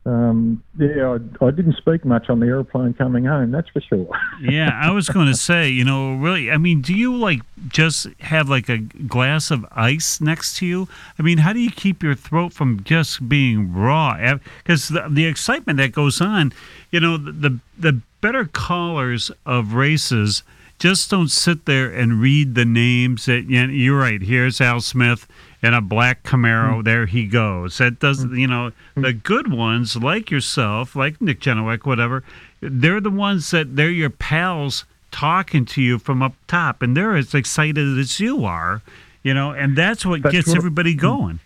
[0.06, 3.50] um, yeah, I, I didn't speak much on the aeroplane coming home.
[3.50, 4.08] That's for sure.
[4.40, 8.06] yeah, I was going to say, you know, really, I mean, do you like just
[8.20, 10.88] have like a glass of ice next to you?
[11.18, 14.38] I mean, how do you keep your throat from just being raw?
[14.58, 16.52] Because the, the excitement that goes on,
[16.92, 20.44] you know, the, the the better callers of races
[20.78, 24.22] just don't sit there and read the names that you know, you're right.
[24.22, 25.26] Here's Al Smith
[25.62, 26.82] in a black Camaro.
[26.84, 27.78] There he goes.
[27.78, 32.22] That doesn't, you know, the good ones like yourself, like Nick Genowick, whatever.
[32.60, 37.16] They're the ones that they're your pals talking to you from up top, and they're
[37.16, 38.82] as excited as you are,
[39.22, 39.50] you know.
[39.52, 41.40] And that's what That's gets what- everybody going.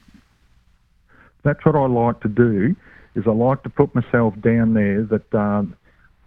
[1.42, 2.74] that's what I like to do.
[3.14, 5.74] Is I like to put myself down there that, um,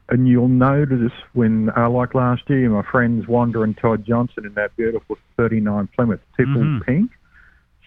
[0.10, 4.54] and you'll notice when, uh, like last year, my friends Wanda and Todd Johnson in
[4.56, 6.86] that beautiful 39 Plymouth Tipple Mhm.
[6.86, 7.12] Pink.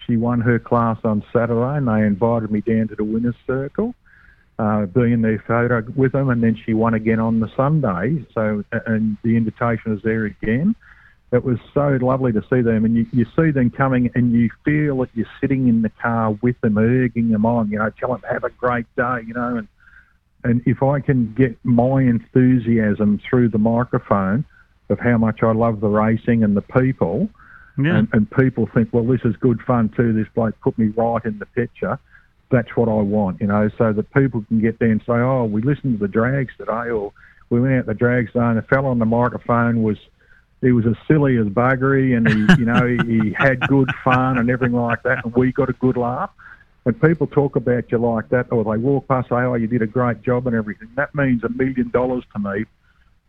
[0.07, 3.93] She won her class on Saturday, and they invited me down to the winners' circle,
[4.57, 8.25] uh, be in their photo with them, and then she won again on the Sunday.
[8.33, 10.75] So, and the invitation is there again.
[11.31, 14.49] It was so lovely to see them, and you, you see them coming, and you
[14.63, 17.69] feel that you're sitting in the car with them, urging them on.
[17.69, 19.19] You know, tell them have a great day.
[19.27, 19.67] You know, and
[20.45, 24.45] and if I can get my enthusiasm through the microphone,
[24.89, 27.29] of how much I love the racing and the people.
[27.77, 27.97] Yeah.
[27.97, 30.13] And, and people think, well, this is good fun too.
[30.13, 31.99] This bloke put me right in the picture.
[32.49, 35.45] That's what I want, you know, so that people can get there and say, oh,
[35.45, 37.11] we listened to the drags today, or
[37.49, 38.57] we went out the drag zone.
[38.57, 39.97] A fellow on the microphone was,
[40.61, 44.37] he was as silly as buggery, and he, you know, he, he had good fun
[44.37, 46.31] and everything like that, and we got a good laugh.
[46.83, 49.81] When people talk about you like that, or they walk past, say, oh, you did
[49.81, 52.65] a great job and everything, that means a million dollars to me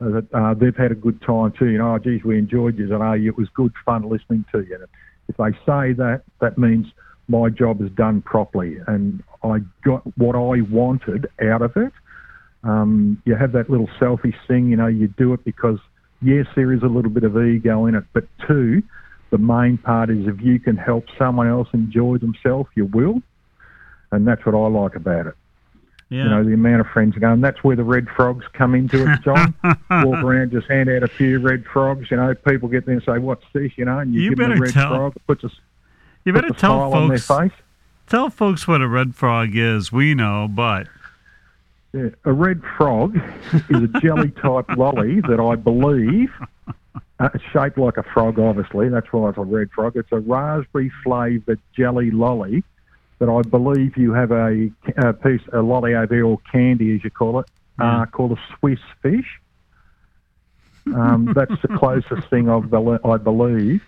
[0.00, 1.66] that uh, they've had a good time too.
[1.66, 4.60] You know, oh, geez, we enjoyed you, and oh, it was good fun listening to
[4.60, 4.76] you.
[4.76, 4.86] And
[5.28, 6.86] if they say that, that means
[7.28, 11.92] my job is done properly, and I got what I wanted out of it.
[12.64, 15.78] Um, you have that little selfish thing, you know, you do it because
[16.22, 18.82] yes, there is a little bit of ego in it, but two,
[19.30, 23.22] the main part is if you can help someone else enjoy themselves, you will,
[24.10, 25.34] and that's what I like about it
[26.10, 26.24] yeah.
[26.24, 27.40] you know, the amount of friends are going.
[27.40, 29.54] That's where the red frogs come into it, John.
[29.62, 32.10] Walk around, just hand out a few red frogs.
[32.10, 34.38] You know, people get there and say, "What's this?" You know, and you, You give
[34.38, 35.16] them a red tell- frog.
[35.16, 35.50] It puts a,
[36.24, 37.52] you better tell smile on their folks.
[37.54, 37.62] face.
[38.06, 39.92] Tell folks what a red frog is.
[39.92, 40.86] We know, but
[41.92, 42.08] Yeah.
[42.24, 43.16] A red frog
[43.70, 46.32] is a jelly type lolly that I believe.
[47.20, 48.88] Uh, shaped like a frog, obviously.
[48.88, 49.96] That's why it's a red frog.
[49.96, 52.62] It's a raspberry flavoured jelly lolly
[53.18, 57.10] that I believe you have a, a piece, a lolly over or candy as you
[57.10, 57.46] call it,
[57.78, 59.40] uh, called a Swiss fish.
[60.86, 63.82] Um, that's the closest thing I've, I believe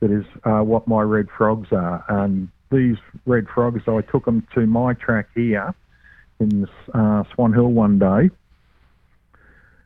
[0.00, 2.04] that is uh, what my red frogs are.
[2.08, 5.74] And these red frogs, I took them to my track here
[6.38, 8.30] in uh, Swan Hill one day.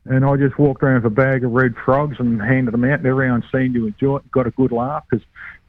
[0.07, 3.01] And I just walked around with a bag of red frogs and handed them out,
[3.01, 5.25] and everyone seemed to enjoy it, got a good laugh because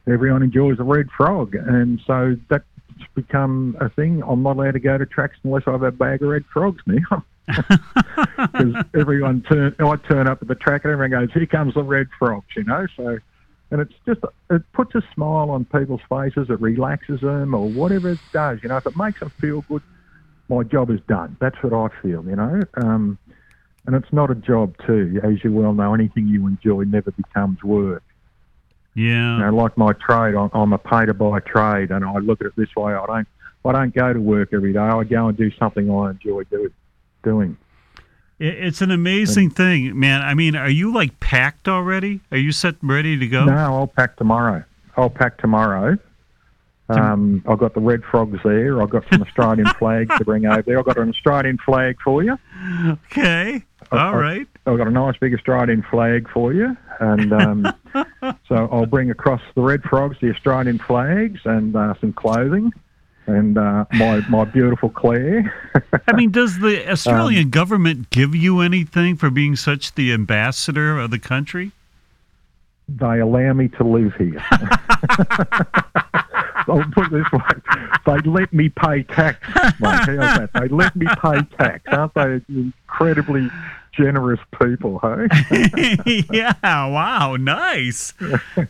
[0.06, 1.54] everyone enjoys a red frog.
[1.54, 2.64] And so that's
[3.14, 4.22] become a thing.
[4.26, 6.82] I'm not allowed to go to tracks unless I have a bag of red frogs
[6.86, 7.24] now.
[7.46, 11.82] Because everyone turn, I turn up at the track and everyone goes, "Here comes the
[11.82, 12.86] red frogs," you know.
[12.96, 13.18] So,
[13.70, 16.48] and it's just it puts a smile on people's faces.
[16.50, 18.60] It relaxes them, or whatever it does.
[18.62, 19.82] You know, if it makes them feel good,
[20.48, 21.36] my job is done.
[21.40, 22.24] That's what I feel.
[22.24, 22.60] You know.
[22.76, 23.18] Um,
[23.86, 25.94] and it's not a job too, as you well know.
[25.94, 28.02] Anything you enjoy never becomes work.
[28.94, 29.36] Yeah.
[29.36, 32.48] You know, like my trade, I'm, I'm a painter by trade, and I look at
[32.48, 32.92] it this way.
[32.94, 33.28] I don't,
[33.64, 34.80] I don't go to work every day.
[34.80, 36.70] I go and do something I enjoy do,
[37.22, 37.56] doing.
[38.38, 40.20] It's an amazing thing, man.
[40.20, 42.20] I mean, are you like packed already?
[42.32, 43.44] Are you set ready to go?
[43.44, 44.64] No, I'll pack tomorrow.
[44.96, 45.96] I'll pack tomorrow.
[46.88, 48.82] Um, I've got the red frogs there.
[48.82, 50.78] I've got some Australian flags to bring over there.
[50.78, 52.36] I've got an Australian flag for you.
[52.86, 53.64] Okay.
[53.90, 54.46] All right.
[54.66, 57.74] I've got a nice big Australian flag for you, and um,
[58.48, 62.72] so I'll bring across the red frogs, the Australian flags, and uh, some clothing,
[63.26, 65.52] and uh, my my beautiful Claire.
[66.08, 71.10] I mean, does the Australian government give you anything for being such the ambassador of
[71.10, 71.72] the country?
[72.88, 74.42] they allow me to live here.
[76.68, 77.40] I'll put it this way:
[78.06, 79.74] they let me pay tax, mate.
[79.80, 80.50] How's that?
[80.54, 81.82] They let me pay tax.
[81.88, 83.50] Aren't they incredibly
[83.92, 85.00] generous people?
[85.00, 86.24] Hey.
[86.32, 86.54] yeah.
[86.62, 87.36] Wow.
[87.36, 88.14] Nice.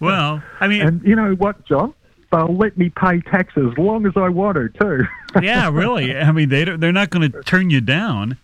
[0.01, 1.95] Well, I mean, And you know what, John?
[2.31, 5.05] They'll let me pay tax as long as I want to, too.
[5.43, 6.17] yeah, really.
[6.17, 8.39] I mean, they don't, they're not going to turn you down.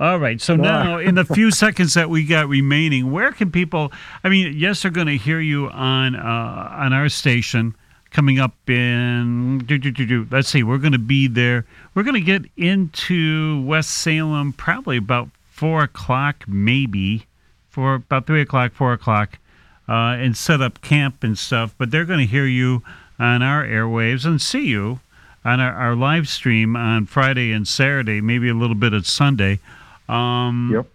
[0.00, 0.40] All right.
[0.40, 3.92] So now, in the few seconds that we got remaining, where can people?
[4.24, 7.74] I mean, yes, they're going to hear you on uh, on our station
[8.10, 9.58] coming up in.
[9.66, 10.26] Do, do, do, do.
[10.30, 10.62] Let's see.
[10.62, 11.66] We're going to be there.
[11.94, 17.26] We're going to get into West Salem probably about four o'clock, maybe
[17.70, 19.38] for about three o'clock, four o'clock,
[19.88, 21.74] uh, and set up camp and stuff.
[21.78, 22.82] But they're going to hear you
[23.18, 25.00] on our airwaves and see you
[25.46, 29.58] on our, our live stream on Friday and Saturday, maybe a little bit of Sunday.
[30.08, 30.86] Um, Yep.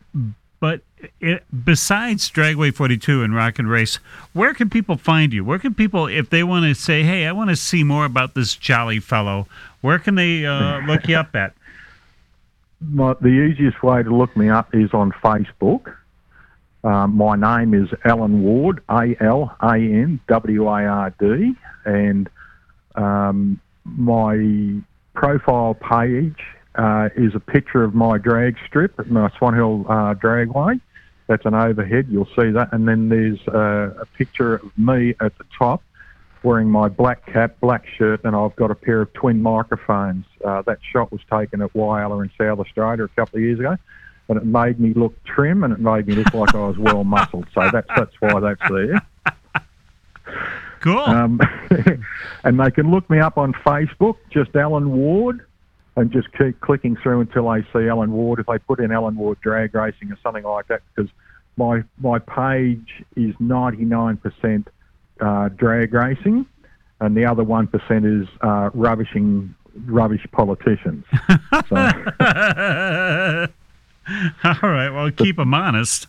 [0.59, 0.82] But
[1.20, 3.95] it, besides Dragway 42 and Rock and Race,
[4.34, 5.43] where can people find you?
[5.43, 8.36] Where can people, if they want to say, hey, I want to see more about
[8.36, 9.47] this jolly fellow,
[9.82, 11.53] where can they uh, look you up at?
[12.82, 15.96] My, the easiest way to look me up is on Facebook.
[16.84, 21.54] Um, my name is Alan Ward, A L A N W A R D,
[21.86, 22.28] and
[22.96, 24.82] um, my
[25.14, 26.40] profile page
[26.76, 30.82] uh, is a picture of my drag strip my Swan Hill uh, Dragway.
[31.28, 32.70] That's an overhead, you'll see that.
[32.72, 35.84] And then there's uh, a picture of me at the top
[36.44, 40.26] wearing my black cap, black shirt, and I've got a pair of twin microphones.
[40.44, 43.78] Uh, that shot was taken at Whyalla in South Australia a couple of years ago,
[44.28, 47.04] and it made me look trim and it made me look like I was well
[47.04, 47.48] muscled.
[47.54, 49.02] So that's that's why that's there.
[50.82, 51.00] Cool.
[51.00, 51.39] Um,
[52.44, 55.46] and they can look me up on Facebook, just Alan Ward,
[55.96, 58.39] and just keep clicking through until they see Alan Ward.
[58.39, 61.12] If they put in Alan Ward drag racing or something like that, because
[61.58, 64.66] my my page is 99%
[65.22, 66.46] uh, drag racing,
[67.00, 69.56] and the other one percent is uh, rubbishing
[69.86, 71.06] rubbish politicians.
[71.70, 71.76] so,
[74.44, 74.90] All right.
[74.90, 76.08] Well, keep them honest.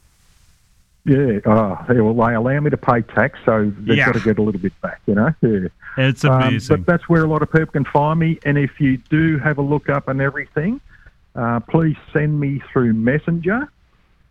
[1.05, 4.07] yeah, oh, yeah, well, they allow me to pay tax, so they've Yeah.
[4.07, 5.35] got to get a little bit back, you know.
[5.41, 5.69] Yeah.
[5.99, 6.77] It's Um, amazing.
[6.77, 8.39] but that's where a lot of people can find me.
[8.45, 10.81] And if you do have a look up and everything,
[11.37, 13.69] uh, please send me through Messenger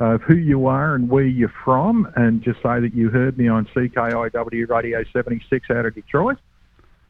[0.01, 3.47] of who you are and where you're from, and just say that you heard me
[3.47, 6.37] on CKIW Radio 76 out of Detroit.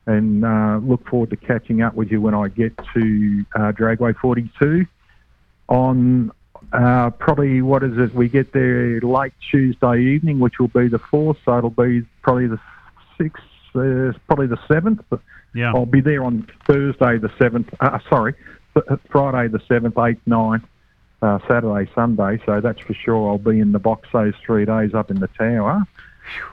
[0.07, 4.15] And uh, look forward to catching up with you when I get to uh, Dragway
[4.17, 4.85] 42
[5.69, 6.31] on
[6.73, 8.13] uh, probably what is it?
[8.13, 12.47] We get there late Tuesday evening, which will be the fourth, so it'll be probably
[12.47, 12.59] the
[13.17, 13.43] sixth,
[13.75, 15.01] uh, probably the seventh.
[15.55, 15.71] Yeah.
[15.73, 17.73] I'll be there on Thursday the seventh.
[17.79, 18.35] Uh, sorry,
[18.73, 20.63] th- Friday the seventh, eighth, ninth,
[21.21, 22.41] uh, Saturday, Sunday.
[22.45, 23.29] So that's for sure.
[23.29, 25.83] I'll be in the box those three days up in the tower.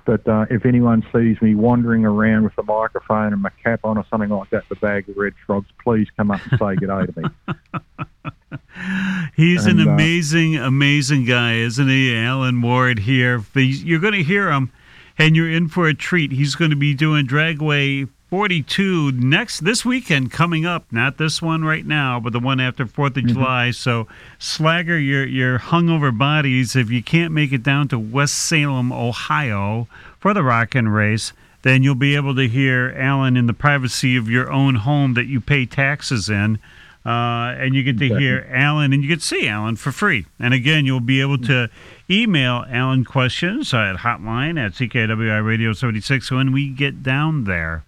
[0.04, 3.98] But uh, if anyone sees me wandering around with a microphone and my cap on
[3.98, 6.88] or something like that, the bag of red frogs, please come up and say good
[6.88, 8.58] day to me.
[9.36, 12.16] He's an And, uh, amazing, amazing guy, isn't he?
[12.16, 13.42] Alan Ward here.
[13.54, 14.72] You're going to hear him,
[15.16, 16.32] and you're in for a treat.
[16.32, 20.84] He's going to be doing Dragway 42 next this weekend coming up.
[20.90, 23.70] Not this one right now, but the one after Fourth of July.
[23.70, 24.06] So
[24.38, 29.88] slagger your your hungover bodies if you can't make it down to West Salem, Ohio,
[30.18, 31.32] for the Rock 'n' Race.
[31.62, 35.26] Then you'll be able to hear Alan in the privacy of your own home that
[35.26, 36.58] you pay taxes in.
[37.06, 40.26] Uh, and you get to hear Alan, and you get to see Alan for free.
[40.38, 41.70] And again, you'll be able to
[42.10, 47.84] email Alan questions at hotline at CKIW Radio 76 when we get down there.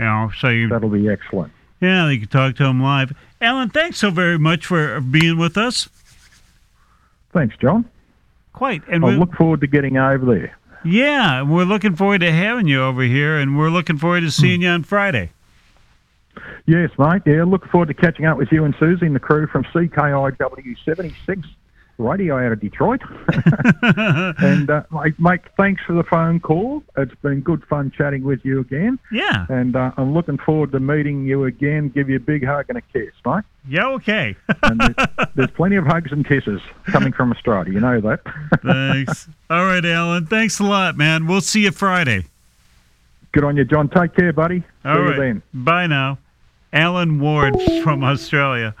[0.00, 1.52] You know, so you, That'll be excellent.
[1.78, 3.12] yeah, you can talk to him live.
[3.38, 5.90] Alan, thanks so very much for being with us.
[7.34, 7.84] Thanks, John.
[8.54, 10.56] Quite, and I we, look forward to getting over there.
[10.86, 14.60] yeah, we're looking forward to having you over here, and we're looking forward to seeing
[14.60, 14.64] hmm.
[14.64, 15.32] you on Friday.
[16.64, 17.20] Yes, mate.
[17.26, 20.76] Yeah, look forward to catching up with you and Susie and the crew from CKIW
[20.82, 21.46] 76
[22.00, 23.00] radio out of Detroit.
[23.82, 24.82] and, uh,
[25.18, 26.82] mate, thanks for the phone call.
[26.96, 28.98] It's been good fun chatting with you again.
[29.12, 31.88] Yeah, And uh, I'm looking forward to meeting you again.
[31.90, 33.44] Give you a big hug and a kiss, mate.
[33.68, 34.36] yeah, okay.
[34.62, 37.72] And there's, there's plenty of hugs and kisses coming from Australia.
[37.72, 38.20] You know that.
[38.62, 39.28] thanks.
[39.48, 40.26] All right, Alan.
[40.26, 41.26] Thanks a lot, man.
[41.26, 42.26] We'll see you Friday.
[43.32, 43.88] Good on you, John.
[43.88, 44.62] Take care, buddy.
[44.84, 45.14] All See right.
[45.14, 45.42] you then.
[45.54, 46.18] Bye now.
[46.72, 48.74] Alan Ward from Australia.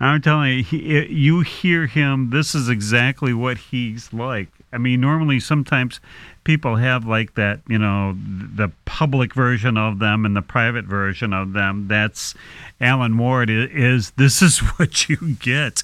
[0.00, 2.30] I'm telling you, he, you hear him.
[2.30, 4.48] This is exactly what he's like.
[4.72, 6.00] I mean, normally sometimes
[6.44, 11.32] people have like that, you know, the public version of them and the private version
[11.32, 11.88] of them.
[11.88, 12.34] That's
[12.80, 15.82] Alan Ward i- is this is what you get.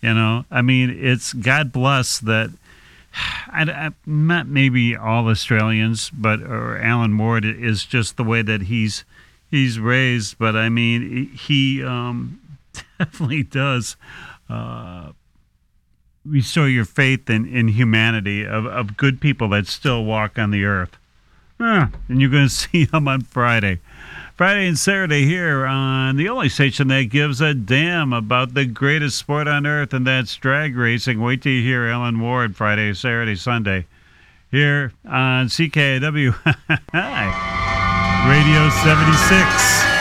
[0.00, 2.50] You know, I mean, it's God bless that.
[3.48, 8.62] I, I, not maybe all Australians, but or Alan Ward is just the way that
[8.62, 9.04] he's
[9.50, 10.38] he's raised.
[10.38, 12.40] But I mean, he um,
[12.98, 13.96] definitely does
[14.48, 15.12] uh,
[16.24, 20.64] restore your faith in, in humanity of, of good people that still walk on the
[20.64, 20.96] earth.
[22.08, 23.80] And you're going to see them on Friday.
[24.36, 29.18] Friday and Saturday here on the only station that gives a damn about the greatest
[29.18, 31.20] sport on earth, and that's drag racing.
[31.20, 33.86] Wait till you hear Alan Ward Friday, Saturday, Sunday
[34.50, 36.34] here on CKW
[38.28, 39.97] Radio 76.